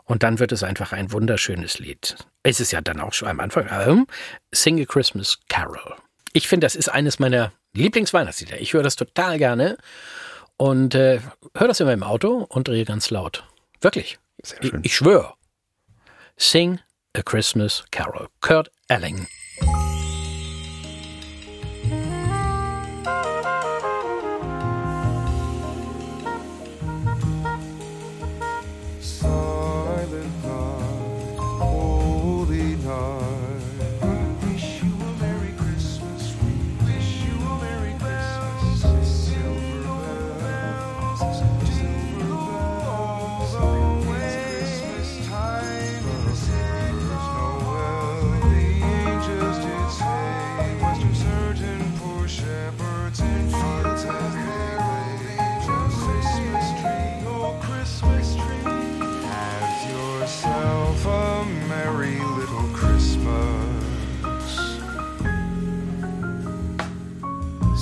Und 0.06 0.24
dann 0.24 0.40
wird 0.40 0.52
es 0.52 0.64
einfach 0.64 0.92
ein 0.94 1.12
wunderschönes 1.12 1.80
Lied. 1.80 2.16
Es 2.44 2.60
ist 2.60 2.72
ja 2.72 2.82
dann 2.82 3.00
auch 3.00 3.14
schon 3.14 3.28
am 3.28 3.40
Anfang. 3.40 3.68
Ähm, 3.72 4.08
Sing 4.52 4.80
a 4.82 4.86
Christmas 4.86 5.40
Carol. 5.50 5.96
Ich 6.34 6.48
finde, 6.48 6.66
das 6.66 6.76
ist 6.76 6.90
eines 6.90 7.20
meiner 7.20 7.52
Lieblingsweihnachtslieder. 7.74 8.60
Ich 8.62 8.74
höre 8.74 8.84
das 8.84 8.96
total 8.96 9.38
gerne 9.38 9.78
und 10.58 10.96
äh, 10.96 11.20
höre 11.56 11.68
das 11.68 11.80
immer 11.80 11.94
im 11.94 12.04
Auto 12.04 12.46
und 12.50 12.68
drehe 12.68 12.86
ganz 12.86 13.10
laut. 13.10 13.44
Wirklich. 13.82 14.20
Sehr 14.44 14.62
Ich, 14.64 14.70
schön. 14.70 14.82
ich 14.84 14.96
schwöre. 14.96 15.34
Sing 16.38 16.80
a 17.16 17.22
Christmas 17.22 17.84
Carol. 17.92 18.28
Kurt 18.42 18.72
Elling. 18.88 19.28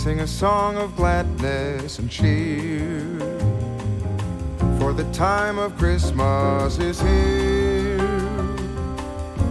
Sing 0.09 0.21
a 0.21 0.27
song 0.27 0.75
of 0.75 0.95
gladness 0.95 1.99
and 1.99 2.09
cheer. 2.09 3.05
For 4.79 4.91
the 4.91 5.07
time 5.13 5.59
of 5.59 5.77
Christmas 5.77 6.79
is 6.79 6.99
here. 6.99 8.01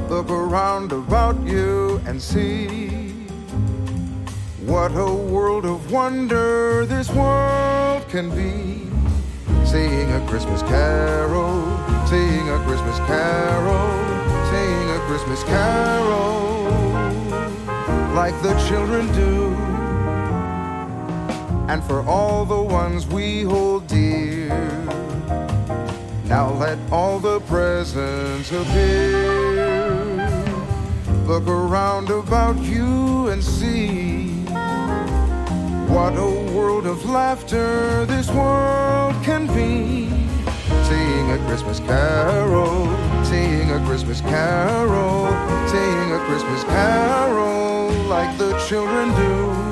Look 0.08 0.28
around 0.28 0.90
about 0.90 1.40
you 1.46 2.00
and 2.06 2.20
see 2.20 2.88
what 4.66 4.90
a 4.96 5.14
world 5.14 5.64
of 5.64 5.92
wonder 5.92 6.84
this 6.86 7.08
world 7.10 8.08
can 8.08 8.28
be. 8.30 8.90
Sing 9.64 10.10
a 10.10 10.26
Christmas 10.26 10.62
carol, 10.62 11.62
sing 12.08 12.48
a 12.50 12.58
Christmas 12.66 12.98
carol, 13.06 13.88
sing 14.50 14.90
a 14.90 14.98
Christmas 15.06 15.44
carol, 15.44 16.64
like 18.12 18.34
the 18.42 18.58
children 18.66 19.06
do. 19.12 19.67
And 21.68 21.84
for 21.84 22.00
all 22.00 22.46
the 22.46 22.62
ones 22.62 23.06
we 23.06 23.42
hold 23.42 23.86
dear, 23.88 24.48
now 26.24 26.50
let 26.54 26.78
all 26.90 27.18
the 27.18 27.40
presents 27.40 28.50
appear. 28.50 30.16
Look 31.26 31.46
around 31.46 32.08
about 32.08 32.56
you 32.56 33.28
and 33.28 33.44
see 33.44 34.28
what 35.92 36.16
a 36.16 36.52
world 36.54 36.86
of 36.86 37.04
laughter 37.04 38.06
this 38.06 38.30
world 38.30 39.14
can 39.22 39.46
be. 39.48 40.08
Sing 40.88 41.30
a 41.32 41.38
Christmas 41.46 41.80
carol, 41.80 42.86
sing 43.26 43.70
a 43.72 43.84
Christmas 43.84 44.22
carol, 44.22 45.26
sing 45.68 46.12
a 46.12 46.18
Christmas 46.24 46.64
carol 46.64 47.90
like 48.08 48.38
the 48.38 48.56
children 48.66 49.14
do. 49.16 49.67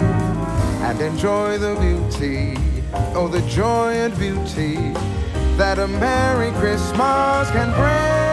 And 0.87 1.01
enjoy 1.01 1.59
the 1.59 1.75
beauty, 1.81 2.57
oh, 3.17 3.27
the 3.27 3.43
joy 3.49 3.93
and 3.95 4.17
beauty 4.17 4.77
that 5.57 5.81
a 5.81 5.89
Merry 5.89 6.53
Christmas 6.61 7.51
can 7.51 7.73
bring 7.75 8.26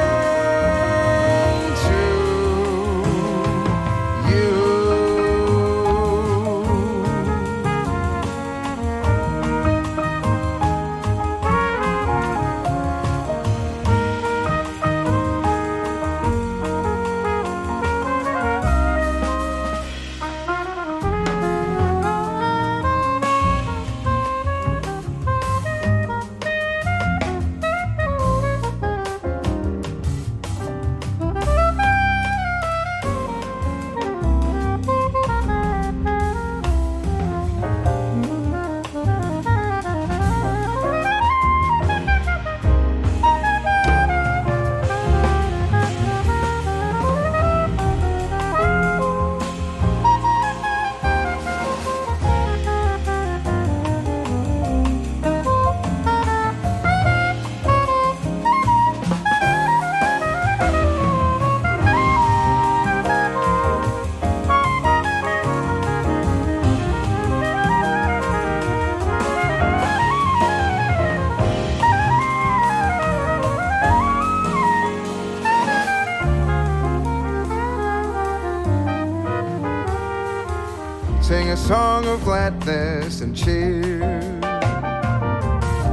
song 81.67 82.05
of 82.07 82.21
gladness 82.25 83.21
and 83.21 83.33
cheer. 83.33 83.99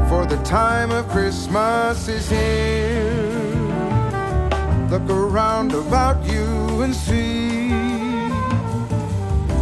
For 0.09 0.27
the 0.27 0.41
time 0.45 0.91
of 0.91 1.09
Christmas 1.09 2.09
is 2.09 2.29
here. 2.29 3.13
Look 4.91 5.09
around 5.09 5.73
about 5.73 6.25
you 6.25 6.83
and 6.83 6.93
see 6.93 7.71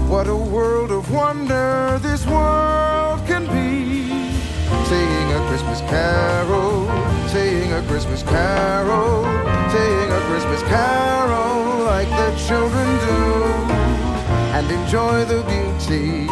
what 0.09 0.27
a 0.29 0.35
world 0.35 0.91
of 0.93 1.11
wonder 1.13 1.99
this 2.01 2.27
world 2.27 3.21
can 3.27 3.45
be. 3.45 4.09
Sing 4.89 5.33
a 5.39 5.47
Christmas 5.49 5.83
carol, 5.93 6.89
sing 7.29 7.71
a 7.73 7.83
Christmas 7.87 8.23
carol, 8.23 9.25
sing 9.73 10.11
a 10.11 10.21
Christmas 10.29 10.63
carol 10.63 11.85
like 11.85 12.09
the 12.09 12.31
children 12.47 12.89
do 13.05 13.68
and 14.59 14.73
enjoy 14.73 15.25
the 15.25 15.41
beauty, 15.45 16.27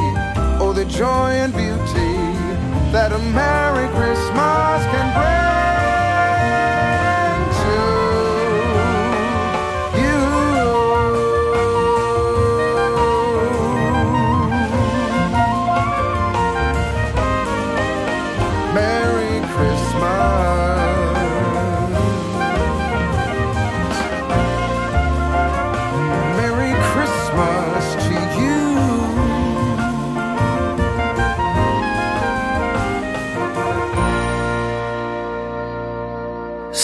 oh, 0.59 0.73
the 0.73 0.85
joy 0.87 1.31
and 1.31 1.53
beauty 1.53 2.17
that 2.91 3.13
a 3.13 3.19
Merry 3.19 3.87
Christmas 3.95 4.83
can 4.91 5.15
bring 5.15 5.66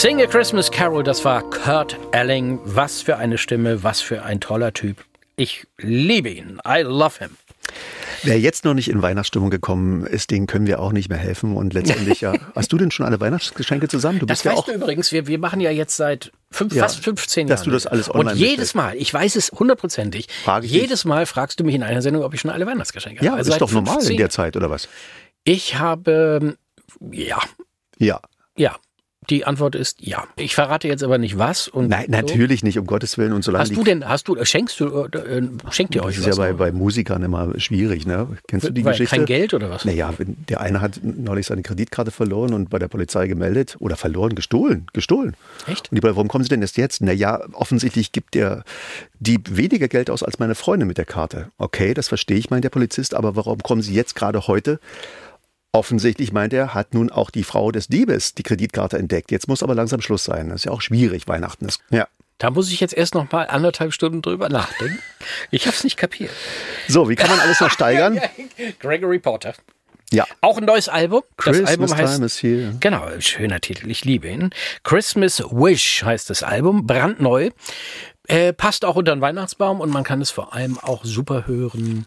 Sing 0.03 0.21
a 0.21 0.27
Christmas 0.27 0.69
Carol, 0.69 1.05
das 1.05 1.25
war 1.25 1.49
Kurt 1.49 1.97
Elling. 2.11 2.59
Was 2.65 3.03
für 3.03 3.19
eine 3.19 3.39
Stimme, 3.39 3.85
was 3.85 4.01
für 4.01 4.25
ein 4.25 4.41
toller 4.41 4.73
Typ. 4.73 5.05
Ich 5.37 5.65
liebe 5.79 6.29
ihn. 6.29 6.59
I 6.67 6.81
love 6.83 7.21
him. 7.21 7.37
Wer 8.25 8.41
jetzt 8.41 8.65
noch 8.65 8.75
nicht 8.75 8.89
in 8.91 9.01
Weihnachtsstimmung 9.01 9.49
gekommen 9.51 10.05
ist, 10.05 10.33
den 10.33 10.49
können 10.49 10.67
wir 10.67 10.81
auch 10.81 10.91
nicht 10.91 11.09
mehr 11.09 11.19
helfen. 11.19 11.57
Und 11.57 11.73
letztendlich 11.73 12.21
ja. 12.21 12.35
Hast 12.57 12.73
du 12.73 12.79
denn 12.79 12.91
schon 12.91 13.07
alle 13.07 13.21
Weihnachtsgeschenke 13.21 13.87
zusammen? 13.87 14.19
Du 14.19 14.27
Das 14.27 14.39
bist 14.39 14.45
ja 14.47 14.51
weißt 14.53 14.59
auch. 14.61 14.65
du 14.67 14.73
übrigens, 14.73 15.13
wir, 15.13 15.29
wir 15.29 15.39
machen 15.39 15.61
ja 15.61 15.71
jetzt 15.71 15.97
seit 15.97 16.33
fünf, 16.51 16.75
Ja, 16.75 16.83
fast 16.83 16.99
15 17.05 17.47
Jahren. 17.47 17.49
dass 17.57 17.63
du 17.63 17.71
das 17.71 17.87
alles 17.87 18.11
online 18.13 18.33
Und 18.33 18.37
jedes 18.39 18.73
bestellst. 18.73 18.75
Mal, 18.75 18.97
ich 18.97 19.15
weiß 19.15 19.37
es 19.37 19.53
hundertprozentig, 19.53 20.27
jedes 20.63 21.05
Mal 21.05 21.27
fragst 21.27 21.61
du 21.61 21.65
mich 21.65 21.77
in 21.77 21.85
einer 21.85 22.03
Sendung, 22.03 22.25
ob 22.25 22.35
ich 22.35 22.41
schon 22.41 22.51
alle 22.51 22.67
Weihnachtsgeschenke 22.67 23.25
Ja, 23.25 23.33
habe. 23.33 23.43
ist 23.43 23.61
doch 23.61 23.71
normal 23.71 23.95
in 23.95 24.01
15 24.01 24.17
der 24.17 24.31
Zeit, 24.31 24.57
oder 24.57 24.69
was? 24.69 24.89
Ich 25.45 25.79
habe, 25.79 26.57
ja, 27.13 27.39
Ja. 27.99 28.21
ja. 28.57 28.77
Die 29.31 29.45
Antwort 29.45 29.77
ist 29.77 29.99
ja. 30.01 30.25
Ich 30.35 30.55
verrate 30.57 30.89
jetzt 30.89 31.05
aber 31.05 31.17
nicht 31.17 31.39
was. 31.39 31.69
Und 31.69 31.89
Nein, 31.89 32.07
so. 32.07 32.11
natürlich 32.13 32.65
nicht, 32.65 32.77
um 32.79 32.87
Gottes 32.87 33.19
Willen. 33.19 33.33
Und 33.33 33.45
solange 33.45 33.63
Hast 33.63 33.71
die 33.71 33.77
du 33.77 33.85
denn, 33.85 34.09
hast 34.09 34.27
du, 34.27 34.37
schenkst 34.45 34.81
du, 34.81 35.05
äh, 35.05 35.43
schenkt 35.71 35.95
ihr 35.95 36.03
euch 36.05 36.17
Das 36.17 36.27
ist 36.27 36.31
was? 36.31 36.39
ja 36.39 36.53
bei, 36.53 36.53
bei 36.55 36.73
Musikern 36.73 37.23
immer 37.23 37.59
schwierig, 37.61 38.05
ne? 38.05 38.27
Kennst 38.49 38.67
du 38.67 38.73
die 38.73 38.85
Weil 38.85 38.93
Geschichte? 38.93 39.17
kein 39.17 39.27
Geld 39.27 39.55
oder 39.55 39.71
was? 39.71 39.85
Naja, 39.85 40.13
der 40.19 40.61
eine 40.61 40.81
hat 40.81 41.01
neulich 41.03 41.47
seine 41.47 41.63
Kreditkarte 41.63 42.11
verloren 42.11 42.53
und 42.53 42.69
bei 42.69 42.81
der 42.81 42.89
Polizei 42.89 43.29
gemeldet 43.29 43.77
oder 43.79 43.97
verloren, 43.97 44.35
gestohlen, 44.35 44.87
gestohlen. 44.93 45.37
Echt? 45.69 45.93
Und 45.93 45.97
die 45.97 46.03
warum 46.03 46.27
kommen 46.27 46.43
Sie 46.43 46.51
denn 46.51 46.61
erst 46.61 46.77
jetzt? 46.77 47.01
Naja, 47.01 47.41
offensichtlich 47.53 48.11
gibt 48.11 48.35
der 48.35 48.65
Dieb 49.21 49.57
weniger 49.57 49.87
Geld 49.87 50.11
aus 50.11 50.25
als 50.25 50.41
meine 50.41 50.57
Freundin 50.57 50.89
mit 50.89 50.99
der 50.99 51.05
Karte. 51.05 51.51
Okay, 51.59 51.95
das 51.95 52.09
verstehe 52.09 52.39
ich, 52.39 52.51
meint 52.51 52.65
der 52.65 52.71
Polizist, 52.71 53.15
aber 53.15 53.37
warum 53.37 53.59
kommen 53.63 53.83
Sie 53.83 53.95
jetzt 53.95 54.17
gerade 54.17 54.49
heute? 54.49 54.81
Offensichtlich 55.73 56.33
meint 56.33 56.53
er, 56.53 56.75
hat 56.75 56.93
nun 56.93 57.11
auch 57.11 57.31
die 57.31 57.45
Frau 57.45 57.73
des 57.73 57.89
Diebes 57.89 58.35
die 58.35 58.43
Kreditkarte 58.43 58.99
entdeckt. 58.99 59.31
Jetzt 59.31 59.49
muss 59.49 59.63
aber 59.63 59.75
langsam 59.75 60.03
Schluss 60.03 60.25
sein. 60.25 60.51
Das 60.51 60.57
ist 60.57 60.65
ja 60.65 60.73
auch 60.73 60.83
schwierig, 60.83 61.27
Weihnachten 61.29 61.67
ist. 61.67 61.81
Ja. 61.91 62.07
Da 62.39 62.51
muss 62.51 62.71
ich 62.71 62.81
jetzt 62.81 62.95
erst 62.95 63.15
noch 63.15 63.31
mal 63.31 63.45
anderthalb 63.45 63.93
Stunden 63.93 64.21
drüber 64.21 64.49
nachdenken. 64.49 64.99
Ich 65.51 65.67
habe 65.67 65.77
es 65.77 65.85
nicht 65.85 65.97
kapiert. 65.97 66.33
So, 66.89 67.09
wie 67.09 67.15
kann 67.15 67.31
man 67.31 67.41
alles 67.41 67.61
noch 67.61 67.71
steigern? 67.71 68.21
Gregory 68.81 69.19
Porter. 69.19 69.55
Ja. 70.13 70.27
Auch 70.43 70.59
ein 70.59 70.65
neues 70.65 70.89
Album. 70.89 71.23
Das 71.37 71.45
Christmas 71.45 71.71
Album 71.71 71.97
heißt 71.97 72.15
time 72.15 72.27
is 72.27 72.43
here. 72.43 72.77
Genau, 72.81 73.09
schöner 73.21 73.61
Titel, 73.61 73.91
ich 73.91 74.05
liebe 74.05 74.29
ihn. 74.29 74.51
Christmas 74.83 75.41
Wish 75.41 76.03
heißt 76.05 76.29
das 76.29 76.43
Album, 76.43 76.87
brandneu. 76.87 77.51
Äh, 78.29 78.53
passt 78.53 78.85
auch 78.85 78.97
unter 78.97 79.15
den 79.15 79.21
Weihnachtsbaum 79.21 79.81
und 79.81 79.91
man 79.91 80.05
kann 80.05 80.21
es 80.21 80.31
vor 80.31 80.53
allem 80.53 80.79
auch 80.79 81.05
super 81.05 81.47
hören 81.47 82.07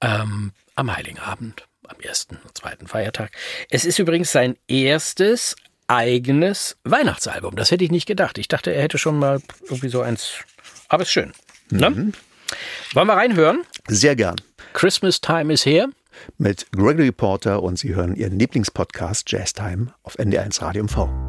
ähm, 0.00 0.52
am 0.74 0.96
Heiligen 0.96 1.18
Abend, 1.18 1.66
am 1.88 2.00
ersten 2.00 2.38
und 2.44 2.56
zweiten 2.56 2.86
Feiertag. 2.86 3.30
Es 3.70 3.84
ist 3.84 3.98
übrigens 3.98 4.32
sein 4.32 4.56
erstes 4.68 5.56
eigenes 5.86 6.76
Weihnachtsalbum. 6.84 7.56
Das 7.56 7.70
hätte 7.70 7.84
ich 7.84 7.90
nicht 7.90 8.06
gedacht. 8.06 8.38
Ich 8.38 8.48
dachte, 8.48 8.72
er 8.72 8.82
hätte 8.82 8.98
schon 8.98 9.18
mal 9.18 9.40
irgendwie 9.64 9.88
so 9.88 10.00
eins. 10.00 10.34
Aber 10.88 11.02
ist 11.02 11.10
schön. 11.10 11.32
Ne? 11.70 12.12
Wollen 12.92 13.06
wir 13.08 13.14
reinhören? 13.14 13.64
Sehr 13.88 14.16
gern. 14.16 14.36
Christmas 14.72 15.20
Time 15.20 15.52
is 15.52 15.64
here. 15.64 15.88
mit 16.38 16.66
Gregory 16.72 17.12
Porter 17.12 17.62
und 17.62 17.78
Sie 17.78 17.94
hören 17.94 18.14
Ihren 18.14 18.38
Lieblingspodcast 18.38 19.30
Jazz 19.30 19.52
Time 19.52 19.94
auf 20.02 20.18
NDR1 20.18 20.62
Radio 20.62 20.84
MV. 20.84 21.23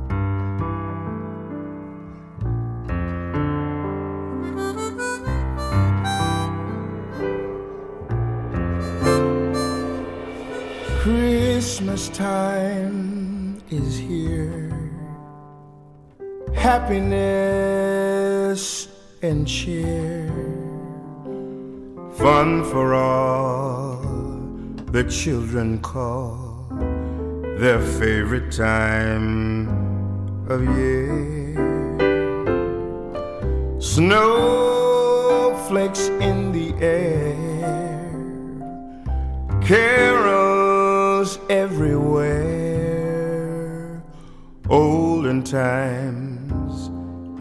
Christmas 11.65 12.09
time 12.09 13.59
is 13.71 13.97
here. 13.97 14.69
Happiness 16.53 18.07
and 19.23 19.47
cheer. 19.47 20.29
Fun 22.13 22.63
for 22.65 22.93
all 22.93 23.97
the 24.91 25.05
children 25.05 25.79
call 25.79 26.67
their 27.57 27.81
favorite 27.97 28.51
time 28.51 29.67
of 30.47 30.63
year. 30.77 31.55
Snowflakes 33.79 34.89
in 36.29 36.51
the 36.51 36.75
air 36.79 37.33
carols 39.65 40.34
everywhere, 41.49 42.81
olden 44.69 45.43
times 45.43 46.87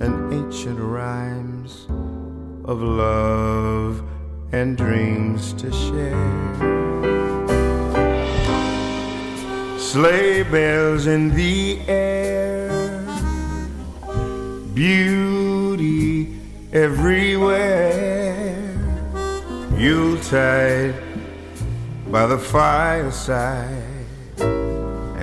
and 0.02 0.32
ancient 0.32 0.78
rhymes 0.78 1.86
of 2.64 2.82
love 2.82 4.02
and 4.52 4.76
dreams 4.76 5.52
to 5.54 5.72
share. 5.72 6.54
Sleigh 9.78 10.42
bells 10.42 11.06
in 11.06 11.34
the 11.34 11.78
air, 11.88 13.06
beauty 14.74 16.36
everywhere. 16.72 18.24
Yuletide 19.76 20.94
by 22.10 22.26
the 22.26 22.38
fireside 22.38 23.93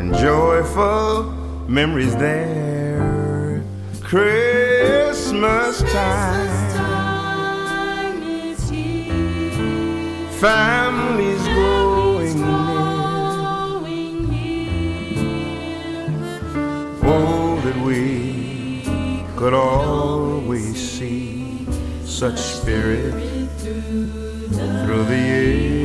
and 0.02 0.16
joyful 0.16 1.26
memories 1.68 2.16
there. 2.16 3.64
Christmas 4.02 5.84
time, 5.94 6.50
families 10.40 11.44
growing 11.50 12.42
near. 14.32 14.98
Oh, 17.04 17.62
that 17.64 17.78
we 17.86 19.24
could 19.36 19.54
always 19.54 20.78
see 20.98 21.68
such 22.06 22.40
spirit 22.40 23.14
through 23.60 25.04
the 25.06 25.18
year. 25.18 25.81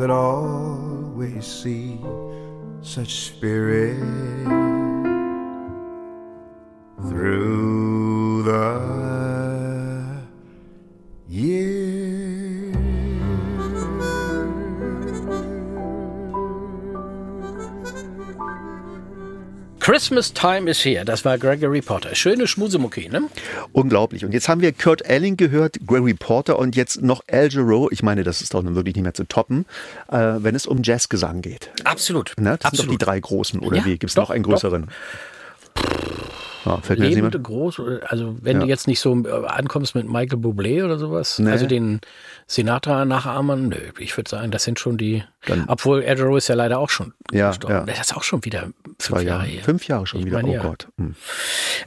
Could 0.00 0.10
always 0.10 1.44
see 1.46 2.00
such 2.80 3.16
spirit 3.16 4.69
Christmas 20.00 20.32
Time 20.32 20.66
is 20.66 20.82
Here, 20.82 21.04
das 21.04 21.26
war 21.26 21.36
Gregory 21.36 21.82
Potter. 21.82 22.14
Schöne 22.14 22.46
Schmusemucki, 22.46 23.10
ne? 23.10 23.24
Unglaublich. 23.72 24.24
Und 24.24 24.32
jetzt 24.32 24.48
haben 24.48 24.62
wir 24.62 24.72
Kurt 24.72 25.02
Elling 25.02 25.36
gehört, 25.36 25.76
Gregory 25.86 26.14
Porter 26.14 26.58
und 26.58 26.74
jetzt 26.74 27.02
noch 27.02 27.22
Al 27.30 27.50
Jarreau. 27.50 27.90
Ich 27.90 28.02
meine, 28.02 28.24
das 28.24 28.40
ist 28.40 28.54
doch 28.54 28.62
nun 28.62 28.74
wirklich 28.74 28.96
nicht 28.96 29.02
mehr 29.02 29.12
zu 29.12 29.24
toppen, 29.24 29.66
äh, 30.10 30.16
wenn 30.38 30.54
es 30.54 30.64
um 30.64 30.82
Jazzgesang 30.82 31.42
geht. 31.42 31.70
Absolut. 31.84 32.32
Ne? 32.38 32.44
Das 32.44 32.48
sind 32.48 32.62
doch 32.62 32.68
Absolut. 32.70 32.92
die 32.92 32.96
drei 33.04 33.20
großen, 33.20 33.60
oder 33.60 33.76
Ja, 33.76 33.84
wie? 33.84 33.98
Gibt 33.98 34.08
es 34.08 34.16
noch 34.16 34.30
einen 34.30 34.42
doch. 34.42 34.86
Ja, 36.64 36.78
fällt 36.82 36.98
Lebende 37.00 37.40
groß, 37.40 37.80
also 38.06 38.36
wenn 38.42 38.58
Ja. 38.58 38.62
du 38.64 38.68
jetzt 38.68 38.86
nicht 38.86 39.00
so 39.00 39.16
äh, 39.24 39.46
ankommst 39.46 39.94
mit 39.94 40.06
Michael 40.06 40.38
Bublé 40.40 40.84
oder 40.84 40.98
sowas, 40.98 41.38
Nee. 41.38 41.50
also 41.50 41.66
den 41.66 42.00
Sinatra-Nachahmern, 42.46 43.68
nö, 43.68 43.76
ich 43.98 44.14
würde 44.16 44.28
sagen, 44.28 44.50
das 44.50 44.64
sind 44.64 44.78
schon 44.78 44.98
die, 44.98 45.24
Dann- 45.46 45.64
obwohl 45.68 46.04
Adderall 46.04 46.36
ist 46.36 46.48
ja 46.48 46.54
leider 46.54 46.78
auch 46.78 46.90
schon 46.90 47.14
Ja, 47.32 47.48
gestorben. 47.48 47.74
ja. 47.76 47.84
Das 47.84 48.00
ist 48.00 48.14
auch 48.16 48.22
schon 48.24 48.44
wieder 48.44 48.62
fünf 48.84 48.98
Zwei 48.98 49.22
Jahre 49.22 49.44
Jahre. 49.44 49.52
her. 49.52 49.64
Fünf 49.64 49.86
Jahre 49.86 50.06
schon 50.06 50.20
Ich 50.20 50.26
wieder. 50.26 50.42
meine, 50.42 50.60
oh. 50.60 50.62
Gott. 50.62 50.88
Hm. 50.98 51.14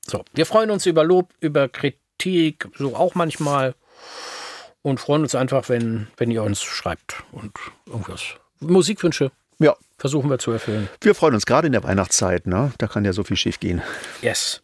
So, 0.08 0.24
wir 0.34 0.46
freuen 0.46 0.72
uns 0.72 0.86
über 0.86 1.04
Lob, 1.04 1.30
über 1.40 1.68
Kritik, 1.70 2.68
so 2.78 2.96
auch 2.96 3.16
manchmal. 3.16 3.76
Und 4.84 5.00
freuen 5.00 5.22
uns 5.22 5.36
einfach, 5.36 5.70
wenn, 5.70 6.08
wenn 6.18 6.32
ihr 6.32 6.42
uns 6.42 6.64
schreibt 6.64 7.24
und 7.32 7.52
irgendwas. 7.86 8.24
Musikwünsche 8.62 9.32
Ja, 9.60 9.76
versuchen 10.00 10.28
wir 10.30 10.40
zu 10.40 10.52
erfüllen. 10.52 10.90
wir 11.02 11.14
freuen 11.14 11.36
uns 11.36 11.46
gerade 11.46 11.68
in 11.68 11.74
der 11.74 11.84
Weihnachtszeit. 11.84 12.48
Ne? 12.48 12.72
Da 12.80 12.88
kann 12.88 13.06
ja 13.06 13.14
so 13.14 13.24
viel 13.24 13.38
schief 13.38 13.60
gehen. 13.60 13.84
Yes. 14.24 14.64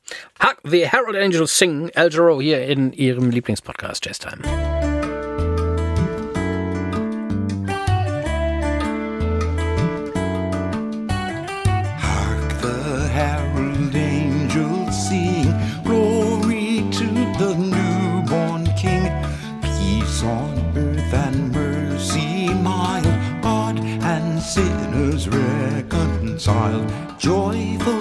The 0.64 0.90
Harold 0.90 1.16
Angels 1.18 1.56
singen 1.58 1.90
El 1.90 2.10
Giro 2.10 2.42
hier 2.42 2.66
in 2.66 2.94
ihrem 2.94 3.30
Lieblingspodcast 3.30 4.06
Jazz 4.06 4.18
sinners 24.58 25.30
reconciled. 25.30 26.92
Joyful 27.20 27.97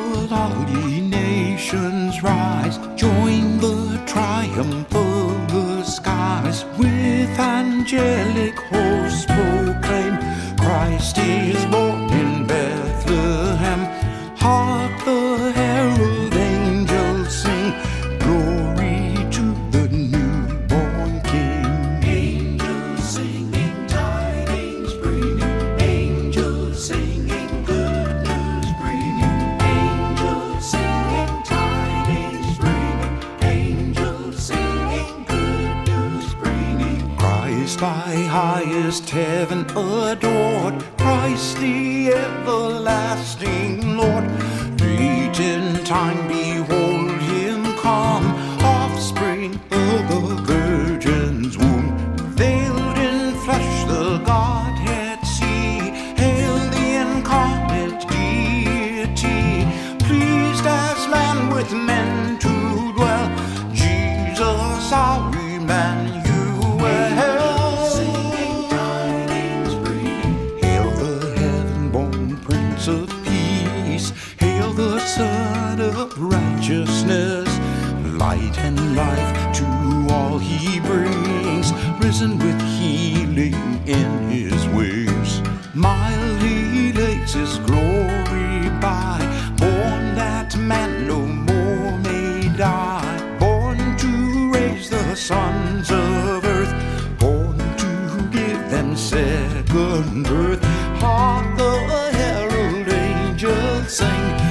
second 99.27 100.25
birth. 100.25 100.63
Hark 101.03 101.57
the 101.57 102.11
herald 102.13 102.89
angels 102.89 103.93
sing. 103.93 104.46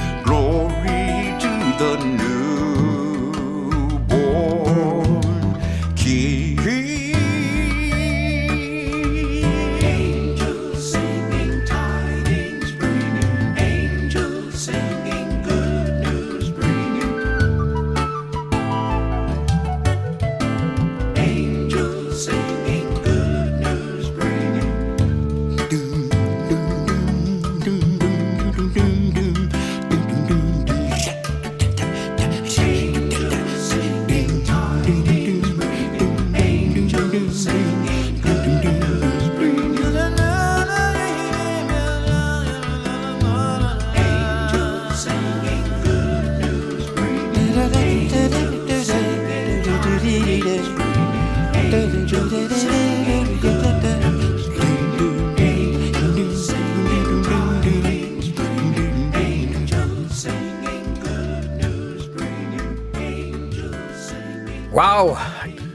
Wow, 64.98 65.18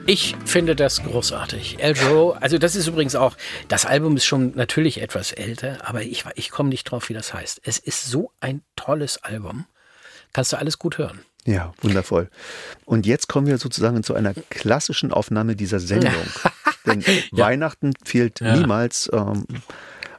ich 0.07 0.35
finde 0.45 0.75
das 0.75 1.03
großartig. 1.03 1.77
El 1.79 1.93
Giro, 1.93 2.31
also 2.41 2.57
das 2.57 2.75
ist 2.75 2.87
übrigens 2.87 3.13
auch, 3.13 3.37
das 3.67 3.85
Album 3.85 4.17
ist 4.17 4.25
schon 4.25 4.53
natürlich 4.55 4.99
etwas 4.99 5.31
älter, 5.31 5.77
aber 5.87 6.01
ich, 6.01 6.25
ich 6.33 6.49
komme 6.49 6.69
nicht 6.69 6.85
drauf, 6.85 7.07
wie 7.07 7.13
das 7.13 7.31
heißt. 7.31 7.61
Es 7.63 7.77
ist 7.77 8.09
so 8.09 8.31
ein 8.39 8.63
tolles 8.75 9.21
Album. 9.21 9.65
Kannst 10.33 10.53
du 10.53 10.57
alles 10.57 10.79
gut 10.79 10.97
hören. 10.97 11.19
Ja, 11.45 11.71
wundervoll. 11.81 12.31
Und 12.85 13.05
jetzt 13.05 13.27
kommen 13.27 13.45
wir 13.45 13.59
sozusagen 13.59 14.01
zu 14.01 14.15
einer 14.15 14.33
klassischen 14.49 15.11
Aufnahme 15.11 15.55
dieser 15.55 15.79
Sendung. 15.79 16.25
Denn 16.87 17.05
Weihnachten 17.29 17.93
fehlt 18.03 18.41
niemals. 18.41 19.07
Ähm, 19.13 19.45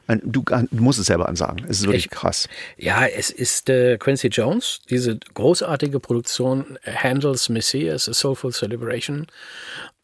du, 0.07 0.43
musst 0.71 0.99
es 0.99 1.05
selber 1.07 1.29
ansagen. 1.29 1.65
Es 1.69 1.79
ist 1.79 1.85
wirklich 1.85 2.05
Ich- 2.05 2.11
krass. 2.11 2.49
Ja, 2.77 3.05
es 3.05 3.29
ist 3.29 3.69
äh, 3.69 3.97
Quincy 3.97 4.27
Jones, 4.27 4.81
diese 4.89 5.17
großartige 5.33 5.99
Produktion 5.99 6.77
äh, 6.83 6.91
Handels 6.93 7.49
Messias, 7.49 8.09
A 8.09 8.13
Soulful 8.13 8.51
Celebration, 8.53 9.27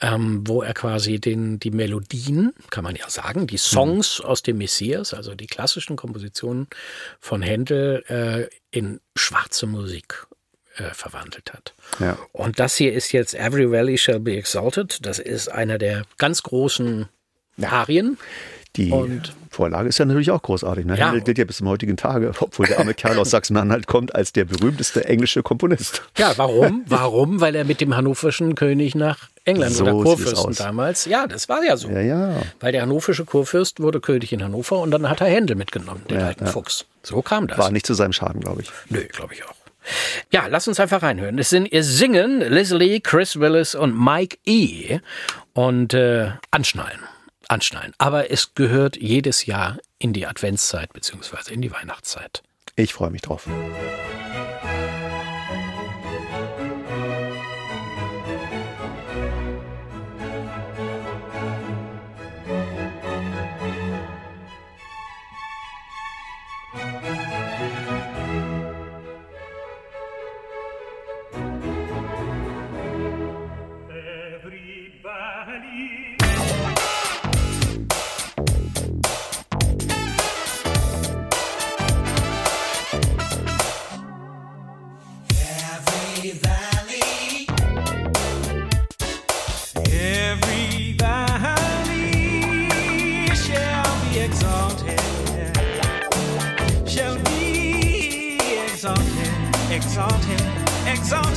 ähm, 0.01 0.43
wo 0.47 0.61
er 0.61 0.73
quasi 0.73 1.19
den, 1.19 1.59
die 1.59 1.71
Melodien, 1.71 2.53
kann 2.69 2.83
man 2.83 2.95
ja 2.95 3.09
sagen, 3.09 3.47
die 3.47 3.57
Songs 3.57 4.21
aus 4.21 4.41
dem 4.41 4.57
Messias, 4.57 5.13
also 5.13 5.35
die 5.35 5.47
klassischen 5.47 5.95
Kompositionen 5.97 6.67
von 7.19 7.41
Händel, 7.41 8.03
äh, 8.07 8.77
in 8.77 9.01
schwarze 9.15 9.65
Musik 9.65 10.25
äh, 10.77 10.83
verwandelt 10.93 11.51
hat. 11.51 11.73
Ja. 11.99 12.17
Und 12.31 12.59
das 12.59 12.75
hier 12.75 12.93
ist 12.93 13.11
jetzt 13.11 13.33
Every 13.33 13.69
Valley 13.69 13.97
Shall 13.97 14.19
Be 14.21 14.37
Exalted. 14.37 15.05
Das 15.05 15.19
ist 15.19 15.49
einer 15.51 15.77
der 15.77 16.03
ganz 16.17 16.43
großen 16.43 17.09
Arien. 17.61 18.17
Die 18.75 18.91
Und- 18.91 19.33
Vorlage 19.49 19.89
ist 19.89 19.97
ja 19.97 20.05
natürlich 20.05 20.29
auch 20.29 20.43
großartig. 20.43 20.85
Ne? 20.85 20.95
Ja. 20.97 21.07
Händel 21.07 21.21
gilt 21.23 21.37
ja 21.39 21.43
bis 21.45 21.57
zum 21.57 21.67
heutigen 21.67 21.97
Tage, 21.97 22.31
obwohl 22.39 22.67
der 22.67 22.79
arme 22.79 22.93
Kerl 22.93 23.17
aus 23.17 23.31
Sachsen-Anhalt 23.31 23.87
kommt, 23.87 24.13
als 24.13 24.31
der 24.31 24.45
berühmteste 24.45 25.05
englische 25.05 25.41
Komponist. 25.41 26.03
Ja, 26.17 26.33
warum? 26.37 26.83
Warum? 26.85 27.41
Weil 27.41 27.55
er 27.55 27.65
mit 27.65 27.81
dem 27.81 27.95
hannoverschen 27.97 28.53
König 28.53 28.93
nach 28.93 29.27
England 29.45 29.73
So 29.73 29.83
oder 29.83 29.93
Kurfürsten 29.93 30.53
damals. 30.53 31.05
Ja, 31.05 31.25
das 31.25 31.49
war 31.49 31.63
ja 31.63 31.75
so. 31.77 31.89
Ja, 31.89 31.99
ja. 32.01 32.35
Weil 32.59 32.71
der 32.71 32.83
hannoversche 32.83 33.25
Kurfürst 33.25 33.79
wurde 33.79 33.99
König 33.99 34.31
in 34.33 34.43
Hannover 34.43 34.77
und 34.79 34.91
dann 34.91 35.09
hat 35.09 35.19
er 35.19 35.27
Händel 35.27 35.55
mitgenommen, 35.55 36.03
den 36.09 36.19
Ja, 36.19 36.27
alten 36.27 36.45
ja. 36.45 36.51
Fuchs. 36.51 36.85
So 37.01 37.23
kam 37.23 37.47
das. 37.47 37.57
War 37.57 37.71
nicht 37.71 37.87
zu 37.87 37.95
seinem 37.95 38.13
Schaden, 38.13 38.41
glaube 38.41 38.61
ich. 38.61 38.69
Nö, 38.89 39.03
glaube 39.11 39.33
ich 39.33 39.43
auch. 39.43 39.55
Ja, 40.31 40.45
lass 40.47 40.67
uns 40.67 40.79
einfach 40.79 41.01
reinhören. 41.01 41.39
Es 41.39 41.49
sind 41.49 41.71
ihr 41.71 41.83
singen 41.83 42.41
Leslie, 42.41 42.99
Chris 42.99 43.39
Willis 43.39 43.73
und 43.73 43.99
Mike 43.99 44.37
E. 44.45 44.99
Und 45.53 45.95
äh, 45.95 46.27
anschnallen. 46.51 46.99
Anschnallen. 47.49 47.93
Aber 47.97 48.31
es 48.31 48.53
gehört 48.55 48.95
jedes 48.97 49.45
Jahr 49.45 49.77
in 49.97 50.13
die 50.13 50.25
Adventszeit 50.25 50.93
beziehungsweise 50.93 51.53
in 51.53 51.61
die 51.61 51.71
Weihnachtszeit. 51.71 52.43
Ich 52.75 52.93
freue 52.93 53.09
mich 53.09 53.21
drauf. 53.21 53.47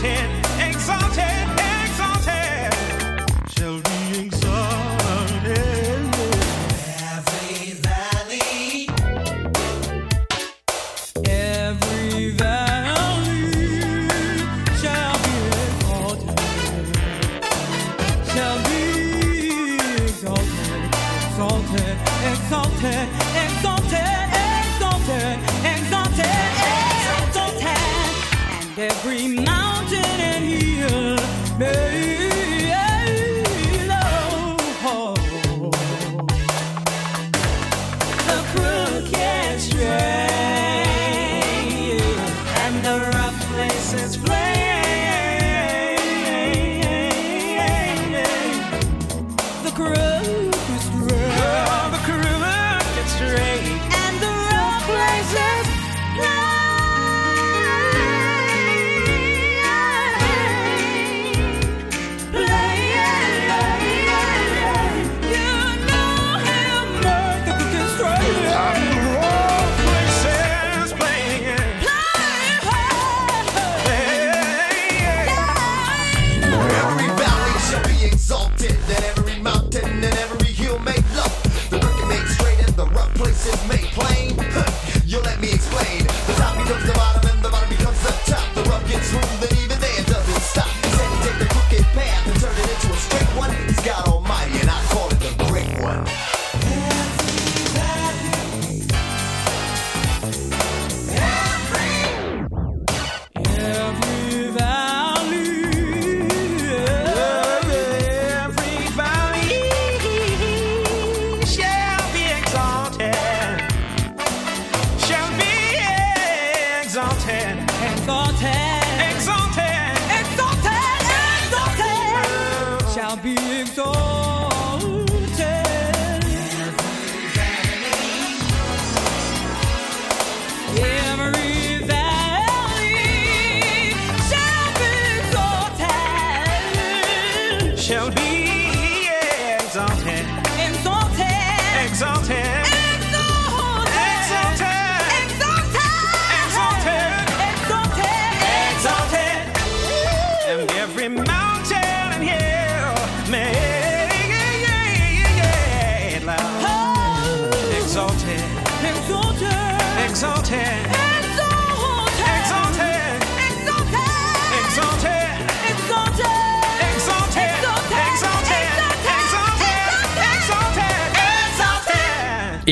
Exalted, 0.05 0.32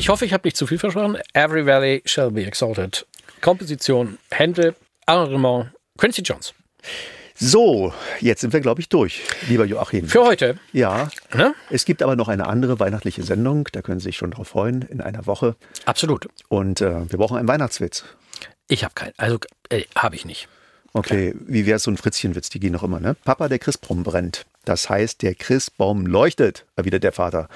Ich 0.00 0.08
hoffe, 0.08 0.24
ich 0.24 0.32
habe 0.32 0.46
nicht 0.48 0.56
zu 0.56 0.66
viel 0.66 0.78
versprochen. 0.78 1.18
Every 1.34 1.66
Valley 1.66 2.00
shall 2.06 2.30
be 2.30 2.46
exalted. 2.46 3.06
Komposition, 3.42 4.16
Händel, 4.30 4.74
Arrangement, 5.04 5.72
Quincy 5.98 6.22
Jones. 6.22 6.54
So, 7.34 7.92
jetzt 8.18 8.40
sind 8.40 8.54
wir, 8.54 8.60
glaube 8.60 8.80
ich, 8.80 8.88
durch, 8.88 9.20
lieber 9.46 9.66
Joachim. 9.66 10.08
Für 10.08 10.24
heute. 10.24 10.58
ja, 10.72 11.10
Ne? 11.34 11.54
es 11.68 11.84
gibt 11.84 12.02
aber 12.02 12.16
noch 12.16 12.28
eine 12.28 12.46
andere 12.46 12.80
weihnachtliche 12.80 13.22
Sendung, 13.22 13.68
da 13.72 13.82
können 13.82 14.00
Sie 14.00 14.04
sich 14.04 14.16
schon 14.16 14.30
drauf 14.30 14.48
freuen, 14.48 14.80
in 14.80 15.02
einer 15.02 15.26
Woche. 15.26 15.54
Absolut. 15.84 16.28
Und 16.48 16.80
äh, 16.80 17.10
wir 17.10 17.18
brauchen 17.18 17.36
einen 17.36 17.48
Weihnachtswitz. 17.48 18.04
Ich 18.68 18.84
habe 18.84 18.94
keinen. 18.94 19.12
Also, 19.18 19.38
äh, 19.68 19.82
habe 19.94 20.16
ich 20.16 20.24
nicht. 20.24 20.48
Okay, 20.94 21.34
wie 21.38 21.66
wäre 21.66 21.76
es 21.76 21.84
so 21.84 21.90
ein 21.90 21.98
Fritzchenwitz? 21.98 22.48
Die 22.48 22.58
gehen 22.58 22.72
noch 22.72 22.82
immer, 22.82 23.00
ne? 23.00 23.14
Papa, 23.24 23.48
der 23.48 23.58
Christbaum 23.58 24.02
brennt. 24.02 24.44
Das 24.64 24.88
heißt, 24.90 25.22
der 25.22 25.34
Christbaum 25.36 26.04
leuchtet, 26.06 26.64
erwidert 26.74 27.04
der 27.04 27.12
Vater. 27.12 27.48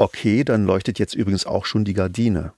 Okay, 0.00 0.44
dann 0.44 0.64
leuchtet 0.64 1.00
jetzt 1.00 1.14
übrigens 1.14 1.44
auch 1.44 1.66
schon 1.66 1.84
die 1.84 1.92
Gardine. 1.92 2.52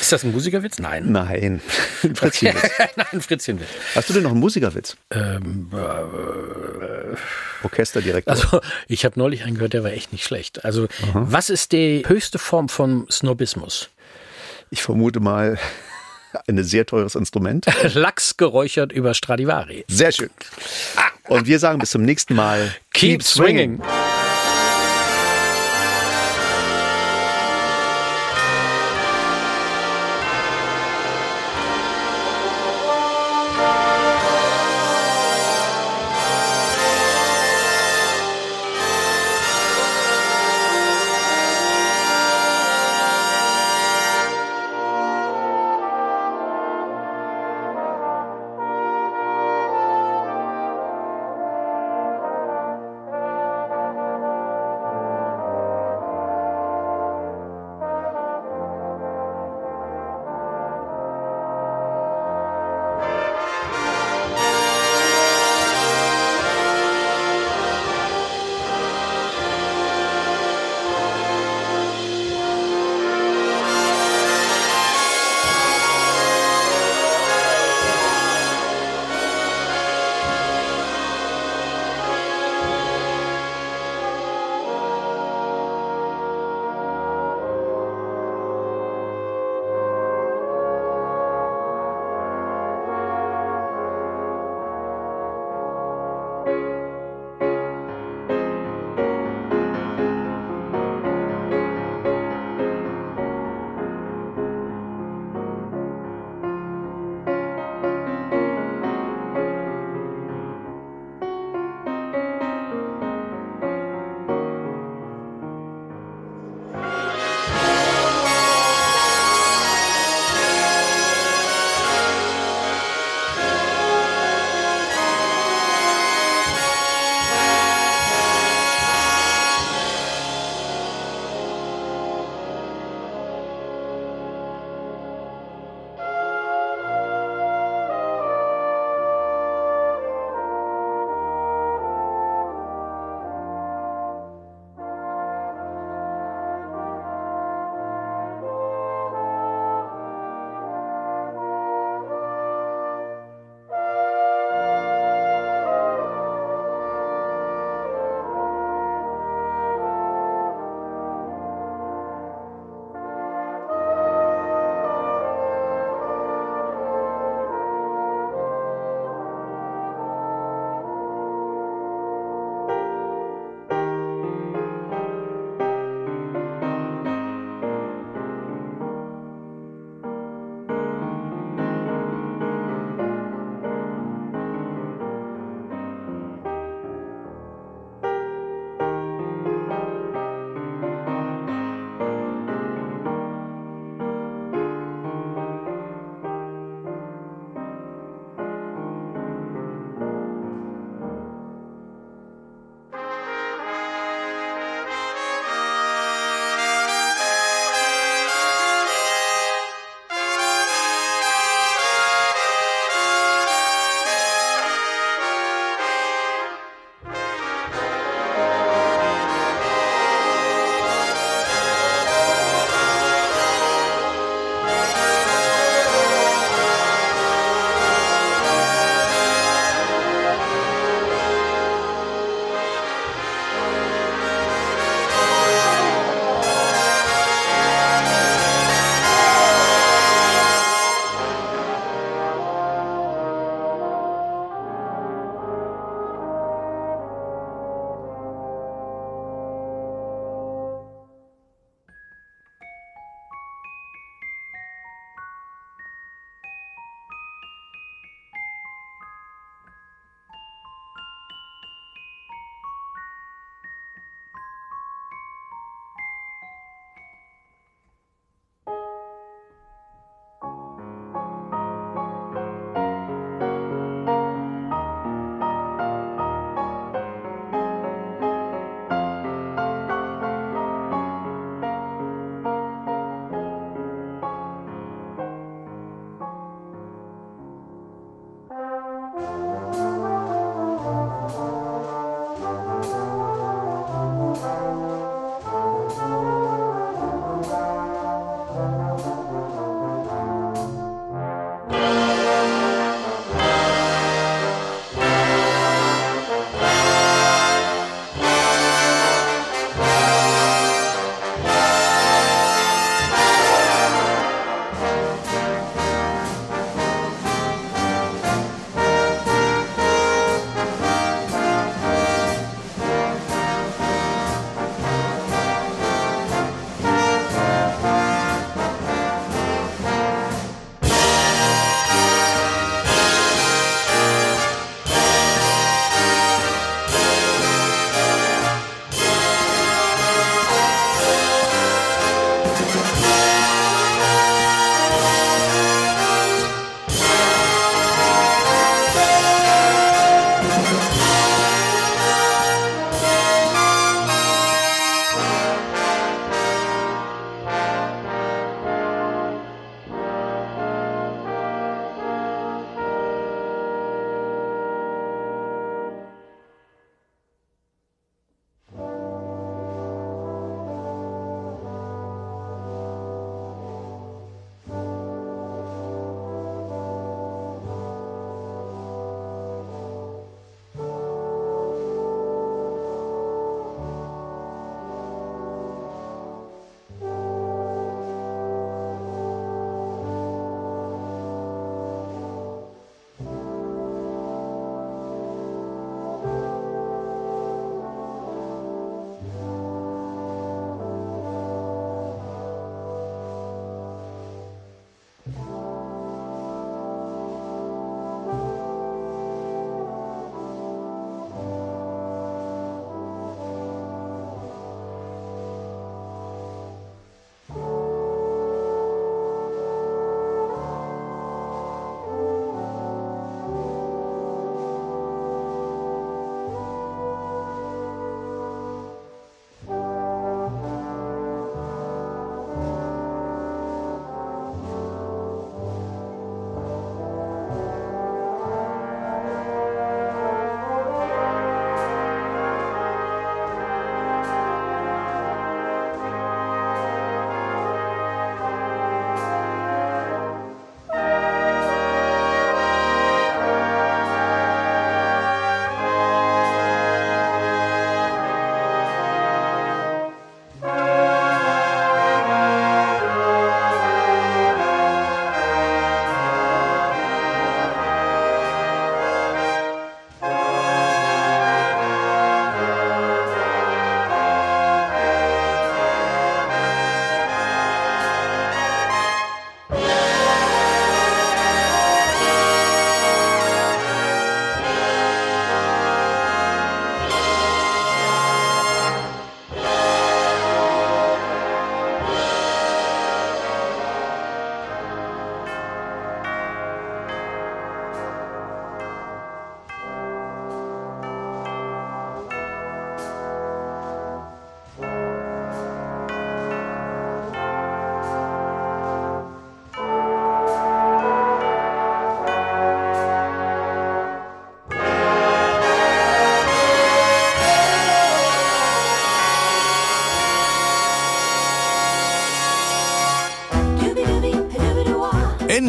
Ist 0.00 0.10
das 0.10 0.24
ein 0.24 0.32
Musikerwitz? 0.32 0.78
Nein. 0.78 1.12
Nein, 1.12 1.60
ein 2.02 2.16
Fritzchenwitz. 2.16 2.70
Nein, 2.96 3.20
Fritzchenwitz. 3.20 3.68
Hast 3.94 4.08
du 4.08 4.14
denn 4.14 4.22
noch 4.22 4.30
einen 4.30 4.40
Musikerwitz? 4.40 4.96
Ähm, 5.10 5.70
äh, 5.70 7.16
Orchesterdirektor. 7.62 8.32
also, 8.32 8.62
ich 8.88 9.04
habe 9.04 9.18
neulich 9.18 9.44
einen 9.44 9.56
gehört, 9.56 9.74
der 9.74 9.84
war 9.84 9.90
echt 9.92 10.12
nicht 10.12 10.24
schlecht. 10.24 10.64
Also, 10.64 10.88
was 11.12 11.50
ist 11.50 11.72
die 11.72 12.04
höchste 12.06 12.38
Form 12.38 12.70
von 12.70 13.06
Snobismus? 13.10 13.90
Ich 14.70 14.82
vermute 14.82 15.20
mal 15.20 15.58
ein 16.48 16.64
sehr 16.64 16.86
teures 16.86 17.16
Instrument. 17.16 17.66
Lachs 17.92 18.38
geräuchert 18.38 18.92
über 18.92 19.12
Stradivari. 19.12 19.84
Sehr 19.88 20.12
schön. 20.12 20.30
Und 21.28 21.46
wir 21.46 21.58
sagen 21.58 21.80
bis 21.80 21.90
zum 21.90 22.00
nächsten 22.00 22.34
Mal. 22.34 22.74
Keep 22.94 23.22
swinging. 23.22 23.82